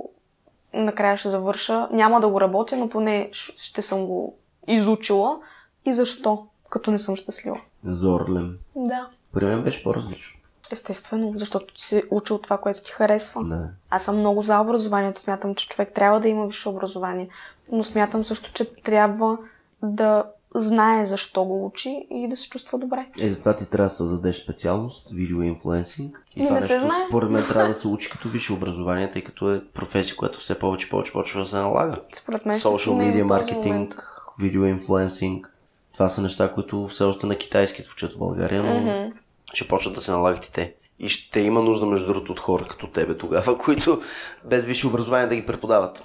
[0.75, 1.87] накрая ще завърша.
[1.91, 5.37] Няма да го работя, но поне ще съм го изучила.
[5.85, 7.61] И защо, като не съм щастлива?
[7.85, 8.57] Зорлен.
[8.75, 9.07] Да.
[9.33, 10.39] При мен беше по-различно.
[10.71, 13.43] Естествено, защото ти си учил това, което ти харесва.
[13.43, 13.67] Да.
[13.89, 15.21] Аз съм много за образованието.
[15.21, 17.29] Смятам, че човек трябва да има висше образование.
[17.71, 19.37] Но смятам също, че трябва
[19.83, 20.23] да
[20.55, 23.05] знае защо го учи и да се чувства добре.
[23.19, 26.23] Е, затова ти трябва да създадеш специалност, видеоинфлуенсинг.
[26.35, 27.05] И това не нещо, знае.
[27.09, 30.59] според мен, трябва да се учи като висше образование, тъй като е професия, която все
[30.59, 31.93] повече повече почва да се налага.
[32.15, 34.03] Според мен Social и media маркетинг,
[34.39, 35.51] видеоинфлуенсинг.
[35.93, 39.13] Това са неща, които все още на китайски звучат в България, но Мгм.
[39.53, 40.73] ще почнат да се налагат и те.
[40.99, 44.01] И ще има нужда, между другото, от хора като тебе тогава, които
[44.45, 46.03] без висше образование да ги преподават.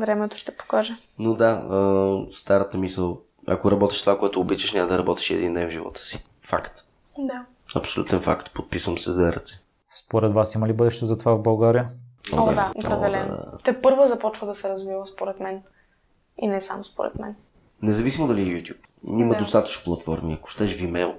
[0.00, 0.96] Времето ще покаже.
[1.18, 5.68] Но да, а, старата мисъл, ако работиш това, което обичаш, няма да работиш един ден
[5.68, 6.24] в живота си.
[6.42, 6.84] Факт.
[7.18, 7.44] Да.
[7.76, 8.50] Абсолютен факт.
[8.54, 9.54] Подписвам се две ръце.
[9.90, 11.88] Според вас има ли бъдеще за това в България?
[12.32, 13.28] О, да, да, о, определено.
[13.36, 13.56] да, да.
[13.64, 15.62] Те първо започва да се развива, според мен.
[16.42, 17.34] И не само според мен.
[17.82, 18.76] Независимо дали е YouTube.
[19.08, 19.40] Има Да.
[19.40, 20.34] достатъчно платформи.
[20.34, 21.14] Ако щеш Vimeo,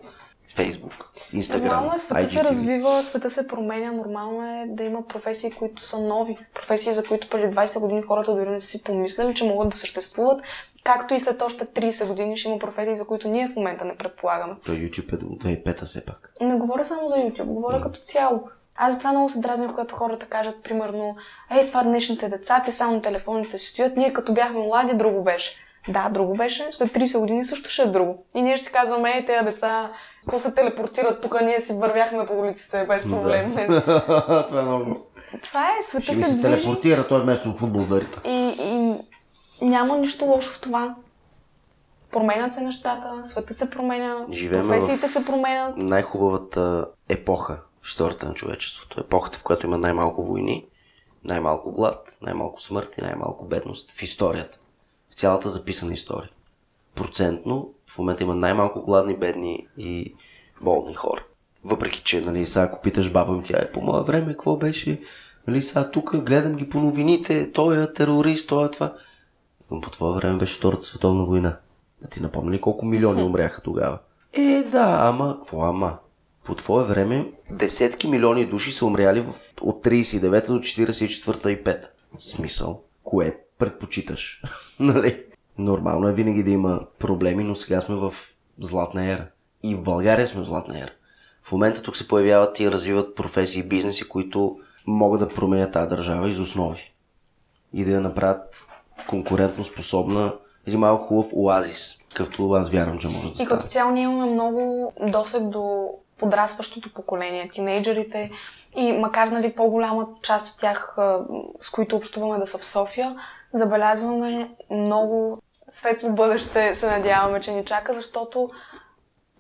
[0.56, 2.44] Facebook, Instagram, Нормално е, света се IGTV.
[2.44, 3.92] развива, света се променя.
[3.92, 6.38] Нормално е да има професии, които са нови.
[6.54, 9.78] Професии, за които преди 20 години хората дори не са си помисляли, че могат да
[9.78, 10.42] съществуват.
[10.84, 13.96] Както и след още 30 години ще има професии, за които ние в момента не
[13.96, 14.54] предполагаме.
[14.66, 16.32] Той YouTube е от 2005 все пак.
[16.42, 18.50] Не говоря само за YouTube, говоря като цяло.
[18.76, 21.16] Аз затова много се дразня, когато хората кажат, примерно,
[21.52, 25.24] ей, това днешните деца, те само на телефоните си стоят, ние като бяхме млади, друго
[25.24, 25.56] беше.
[25.90, 28.26] Да, друго беше, след 30 години също ще е друго.
[28.36, 32.26] И ние ще си казваме, ей, тези деца, какво се телепортират тук, ние си вървяхме
[32.26, 33.56] по улиците без проблем.
[33.56, 34.46] Да.
[34.48, 35.06] Това е много.
[35.44, 38.56] Това е, света Ще се се движи телепортира той вместо футбол да и,
[39.62, 40.96] и няма нищо лошо в това.
[42.12, 45.78] Променят се нещата, света се променя, Живеем професиите се променят.
[45.78, 49.00] Най-хубавата епоха в историята на човечеството.
[49.00, 50.66] Епохата, в която има най-малко войни,
[51.24, 54.58] най-малко глад, най-малко смърт и най-малко бедност в историята.
[55.10, 56.30] В цялата записана история.
[56.96, 60.16] Процентно в момента има най-малко гладни, бедни и
[60.62, 61.24] болни хора.
[61.64, 65.00] Въпреки, че, нали, сега ако питаш баба ми, тя е по мое време, какво беше?
[65.48, 68.94] Нали, сега тук гледам ги по новините, той е терорист, той е това.
[69.72, 71.58] Но по това време беше Втората световна война.
[72.02, 74.00] Да ти напомня ли колко милиони умряха тогава?
[74.34, 75.98] Е, да, ама, какво ама?
[76.44, 81.88] По твое време десетки милиони души са умряли в, от 39 до 44 и 5.
[82.20, 84.42] Смисъл, кое предпочиташ?
[84.80, 85.24] нали?
[85.60, 88.14] Нормално е винаги да има проблеми, но сега сме в
[88.60, 89.28] златна ера.
[89.64, 90.92] И в България сме в златна ера.
[91.44, 95.90] В момента тук се появяват и развиват професии и бизнеси, които могат да променят тази
[95.90, 96.94] държава из основи.
[97.74, 98.68] И да я направят
[99.10, 100.34] конкурентно способна
[100.68, 103.50] един малко хубав оазис, какъвто аз вярвам, че може да И стане.
[103.50, 108.32] като цяло ние имаме много досег до подрастващото поколение, тинейджерите
[108.76, 110.96] и макар нали, по-голяма част от тях,
[111.60, 113.16] с които общуваме да са в София,
[113.54, 118.50] забелязваме много светло бъдеще, се надяваме, че ни чака, защото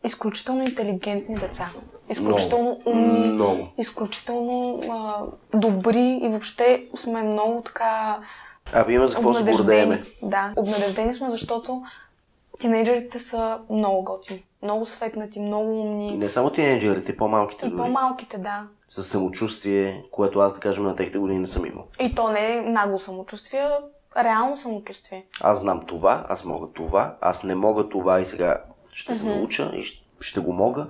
[0.03, 1.69] изключително интелигентни деца,
[2.09, 3.67] изключително умни, Много.
[3.77, 5.23] изключително а,
[5.53, 8.19] добри и въобще сме много така
[8.73, 10.03] Абе има за какво се гордееме.
[10.23, 11.83] Да, обнадеждени сме, защото
[12.59, 16.11] тинейджерите са много готини, много светнати, много И умни.
[16.11, 17.77] не само тинейджерите, по-малките И дори.
[17.77, 18.63] по-малките, да.
[18.89, 21.85] С самочувствие, което аз да кажем на техните години не съм имал.
[21.99, 23.67] И то не е нагло самочувствие,
[24.17, 25.25] реално самочувствие.
[25.41, 29.71] Аз знам това, аз мога това, аз не мога това и сега ще се науча
[29.73, 30.87] и ще, ще го мога.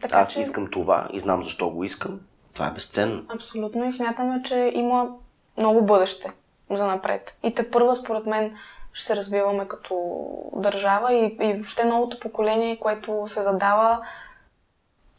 [0.00, 2.20] Така аз че- искам това и знам защо го искам.
[2.54, 3.22] Това е безценно.
[3.28, 3.84] Абсолютно.
[3.84, 5.08] И смятаме, че има
[5.56, 6.32] много бъдеще
[6.70, 7.36] за напред.
[7.42, 8.56] И те първа, според мен,
[8.92, 10.24] ще се развиваме като
[10.56, 14.00] държава и, и въобще новото поколение, което се задава,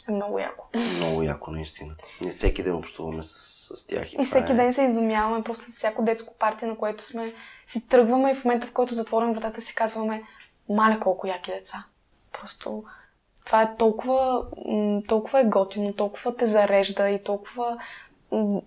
[0.10, 0.66] е много яко.
[0.98, 1.96] Много яко, наистина.
[2.22, 3.30] Не всеки ден общуваме с,
[3.76, 4.08] с тях.
[4.08, 4.56] И това всеки е...
[4.56, 7.34] ден се изумяваме, просто след всяко детско парти, на което сме,
[7.66, 10.24] си тръгваме и в момента, в който затворим вратата, си казваме,
[10.70, 11.86] маля колко яки деца.
[12.32, 12.84] Просто
[13.46, 14.46] това е толкова,
[15.08, 17.78] толкова е готино, толкова те зарежда и толкова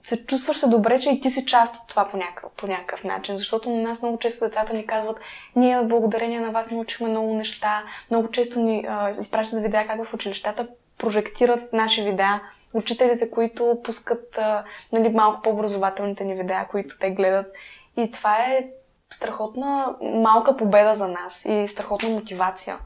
[0.04, 3.04] се чувстваш се добре, че и ти си част от това по някакъв, по някакъв
[3.04, 3.36] начин.
[3.36, 5.20] Защото на нас много често децата ни казват,
[5.56, 7.84] ние благодарение на вас научихме много неща.
[8.10, 10.68] Много често ни а, изпращат видеа как в училищата
[10.98, 12.40] прожектират наши видеа.
[12.74, 17.52] Учителите, които пускат а, нали, малко по-образователните ни видеа, които те гледат.
[17.96, 18.66] И това е
[19.10, 22.78] страхотна малка победа за нас и страхотна мотивация.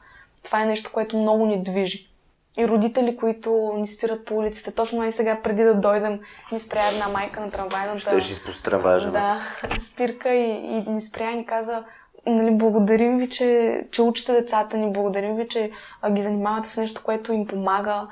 [0.44, 2.10] Това е нещо, което много ни движи.
[2.58, 6.20] И родители, които ни спират по улиците, точно и сега, преди да дойдем,
[6.52, 8.00] ни спря една майка на трамвайната.
[8.00, 9.40] Ще си спусти трамвая, Да,
[9.78, 11.84] спирка и, и ни спря и ни каза,
[12.26, 15.70] нали, благодарим ви, че, че учите децата ни, благодарим ви, че
[16.02, 18.06] а, ги занимавате с нещо, което им помага.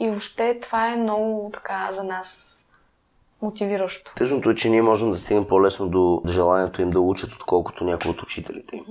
[0.00, 2.54] И въобще това е много така за нас
[3.42, 4.12] мотивиращо.
[4.16, 8.10] Тъжното е, че ние можем да стигнем по-лесно до желанието им да учат, отколкото някои
[8.10, 8.84] от учителите им.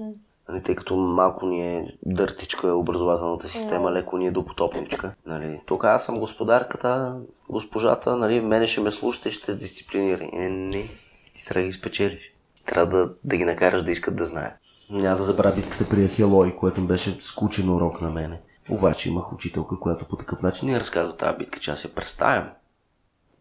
[0.49, 5.13] Нали, тъй като малко ни е дъртичка образователната система, леко ни е до потопничка.
[5.25, 7.17] Нали, тук аз съм господарката,
[7.49, 10.29] госпожата, нали, мене ще ме слушате, ще се дисциплинира.
[10.33, 10.89] Е, не,
[11.35, 12.33] ти трябва да ги спечелиш.
[12.67, 14.53] Трябва да, да ги накараш да искат да знаят.
[14.89, 18.41] Няма да забравя битката при Ахилой, което беше скучен урок на мене.
[18.69, 22.49] Обаче имах учителка, която по такъв начин ни разказва тази битка, че аз я представям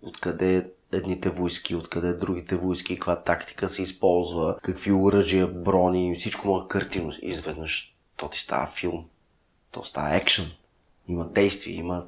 [0.03, 6.59] откъде едните войски, откъде другите войски, каква тактика се използва, какви оръжия, брони, всичко му
[6.59, 7.13] е картино.
[7.23, 9.05] Изведнъж то ти става филм.
[9.71, 10.51] То става екшен.
[11.09, 12.07] Има действие, има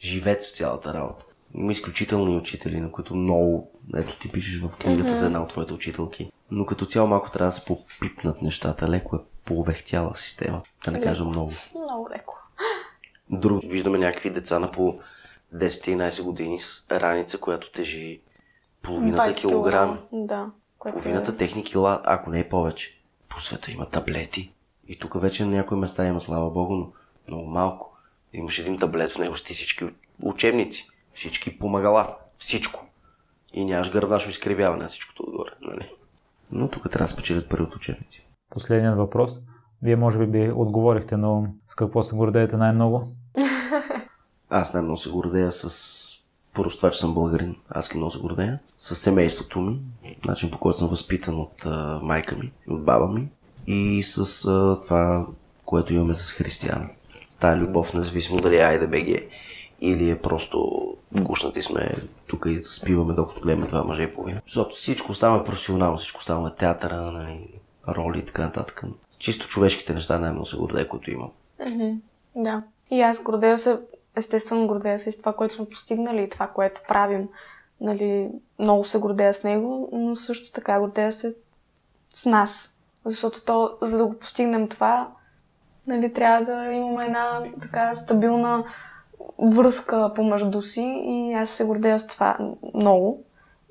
[0.00, 1.24] живец в цялата работа.
[1.54, 5.72] Има изключителни учители, на които много, ето ти пишеш в книгата за една от твоите
[5.72, 6.32] учителки.
[6.50, 8.88] Но като цяло малко трябва да се попипнат нещата.
[8.88, 10.62] Леко е повехтяла система.
[10.84, 11.52] Да не кажа много.
[11.74, 12.38] Много леко.
[13.30, 15.00] Друг, виждаме някакви деца на по
[15.54, 18.20] 10-11 години с раница, която тежи
[18.82, 19.98] половината 20 килограми.
[20.12, 20.50] Да.
[20.78, 21.36] Половината е...
[21.36, 23.00] техни кила, ако не е повече.
[23.28, 24.52] По света има таблети.
[24.88, 26.92] И тук вече на някои места има, слава богу, но
[27.28, 27.96] много малко.
[28.32, 29.84] Имаш един таблет в него ти всички
[30.22, 32.87] учебници, всички помагала, всичко.
[33.52, 35.50] И нямаш гърбначно изкривяване на всичкото отгоре.
[35.62, 35.90] Нали?
[36.52, 38.26] Но тук трябва да спечелят пари от учебници.
[38.50, 39.40] Последният въпрос.
[39.82, 43.08] Вие може би би отговорихте, но с какво се гордеете най-много?
[44.50, 45.98] Аз най-много се гордея с
[46.54, 47.56] първо с това, че съм българин.
[47.70, 48.58] Аз ги много се гордея.
[48.78, 49.80] С семейството ми,
[50.26, 53.28] начин по който съм възпитан от а, майка ми, от баба ми.
[53.66, 55.26] И с а, това,
[55.64, 56.88] което имаме с християна.
[57.30, 59.22] С тази любов, независимо дали е АйДБГ
[59.80, 61.94] или е просто гушнати сме
[62.26, 64.40] тук и заспиваме докато гледаме това мъже и половина.
[64.46, 68.82] Защото всичко оставаме професионално, всичко оставаме театъра, нали, роли и така нататък.
[69.18, 71.30] Чисто човешките неща най-много се гордея, които имам.
[72.36, 72.62] Да.
[72.90, 73.80] И аз гордея се,
[74.16, 77.28] естествено гордея се с това, което сме постигнали и това, което правим.
[77.80, 81.34] Нали, много се гордея с него, но също така гордея се
[82.14, 82.78] с нас.
[83.04, 85.08] Защото то, за да го постигнем това,
[85.86, 88.64] нали, трябва да имаме една така стабилна
[89.38, 92.38] връзка помежду си и аз се гордея с това
[92.74, 93.24] много.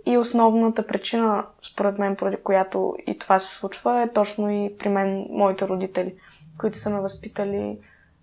[0.06, 4.90] И основната причина, според мен, поради която и това се случва, е точно и при
[4.90, 6.16] мен моите родители,
[6.58, 7.78] които са ме възпитали,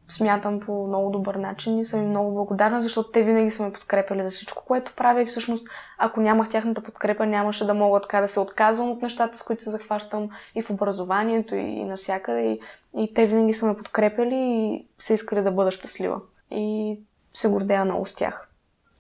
[0.09, 3.73] смятам по много добър начин и съм им много благодарна, защото те винаги са ме
[3.73, 5.69] подкрепили за всичко, което правя и всъщност,
[5.99, 9.63] ако нямах тяхната подкрепа, нямаше да мога така да се отказвам от нещата, с които
[9.63, 12.41] се захващам и в образованието, и, и навсякъде.
[12.41, 12.61] И,
[12.97, 16.21] и те винаги са ме подкрепили и са искали да бъда щастлива.
[16.51, 17.01] И
[17.35, 18.49] се гордея много с тях.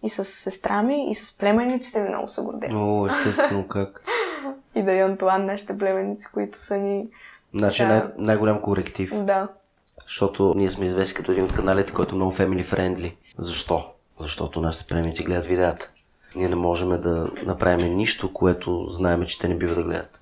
[0.02, 2.72] И с сестра ми, и с племенниците ми много се гордея.
[2.76, 4.02] О, естествено как.
[4.74, 7.08] И да и Антуан, нашите племенници, които са ни...
[7.54, 7.88] Значи Да.
[7.88, 9.12] най- най-голям коректив.
[9.14, 9.48] Да.
[10.02, 13.14] Защото ние сме известни като един от каналите, който е много family friendly.
[13.38, 13.90] Защо?
[14.20, 15.90] Защото нашите племеници гледат видеята.
[16.36, 20.18] Ние не можем да направим нищо, което знаем, че те не бива да гледат.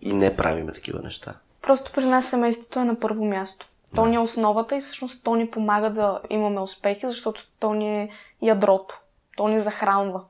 [0.00, 1.34] И не правиме такива неща.
[1.62, 3.66] Просто при нас семейството е на първо място.
[3.94, 8.02] То ни е основата и всъщност то ни помага да имаме успехи, защото то ни
[8.02, 8.10] е
[8.42, 9.00] ядрото.
[9.36, 10.24] То ни захранва.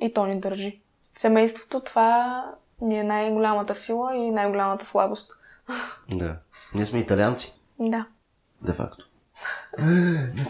[0.00, 0.80] И то ни държи.
[1.14, 2.44] Семейството това
[2.80, 5.32] ни е най-голямата сила и най-голямата слабост.
[6.10, 6.36] Да.
[6.74, 8.06] Ние сме италианци, Да.
[8.62, 9.04] де факто.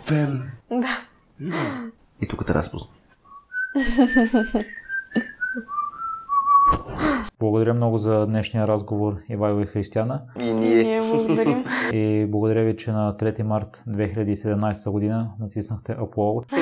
[0.04, 0.50] Фем.
[0.70, 1.02] Да.
[2.22, 2.88] И тук трябва да се позна.
[7.40, 10.22] Благодаря много за днешния разговор, Ивайло и Християна.
[10.38, 11.64] И Ние благодарим.
[11.92, 16.52] И благодаря ви, че на 3 март 2017 година натиснахте Upload.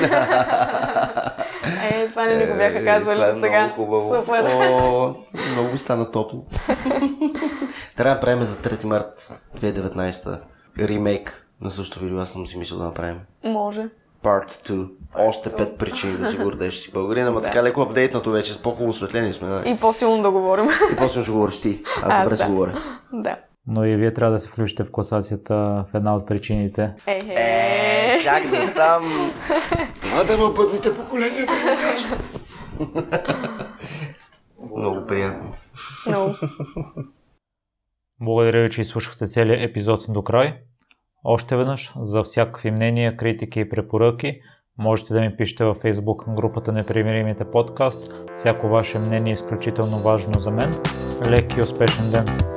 [1.91, 3.61] Е, това не ни го бяха казвали е до сега.
[3.63, 4.15] Много хубаво.
[4.15, 4.43] Супер.
[4.43, 5.13] О,
[5.51, 6.45] много ми стана топло.
[7.95, 10.39] Трябва да правим за 3 март 2019
[10.79, 12.19] ремейк на същото видео.
[12.19, 13.19] Аз съм си мислил да направим.
[13.43, 13.89] Може.
[14.23, 14.89] Part 2.
[15.15, 18.89] Още пет причини да си гордееш си българин, ама така леко апдейтнато вече, с по-хубаво
[18.89, 19.47] осветлени сме.
[19.47, 19.69] Нали?
[19.69, 20.65] И по-силно да говорим.
[20.93, 21.81] И после ще говориш ти.
[22.03, 22.37] Аз Аз, добре да.
[22.37, 22.77] си говоря.
[23.13, 23.35] да.
[23.67, 26.93] Но и вие трябва да се включите в класацията в една от причините.
[27.07, 28.19] Е, е.
[28.23, 29.31] чак до там.
[30.01, 32.07] Това да ме бъдните поколения да го кажа.
[34.77, 35.51] Много приятно.
[36.07, 36.33] Много.
[38.21, 40.59] Благодаря ви, че изслушахте целият епизод до край.
[41.29, 44.41] Още веднъж, за всякакви мнения, критики и препоръки,
[44.77, 48.13] можете да ми пишете във Facebook групата Непримиримите подкаст.
[48.33, 50.71] Всяко ваше мнение е изключително важно за мен.
[51.29, 52.56] Лек и успешен ден!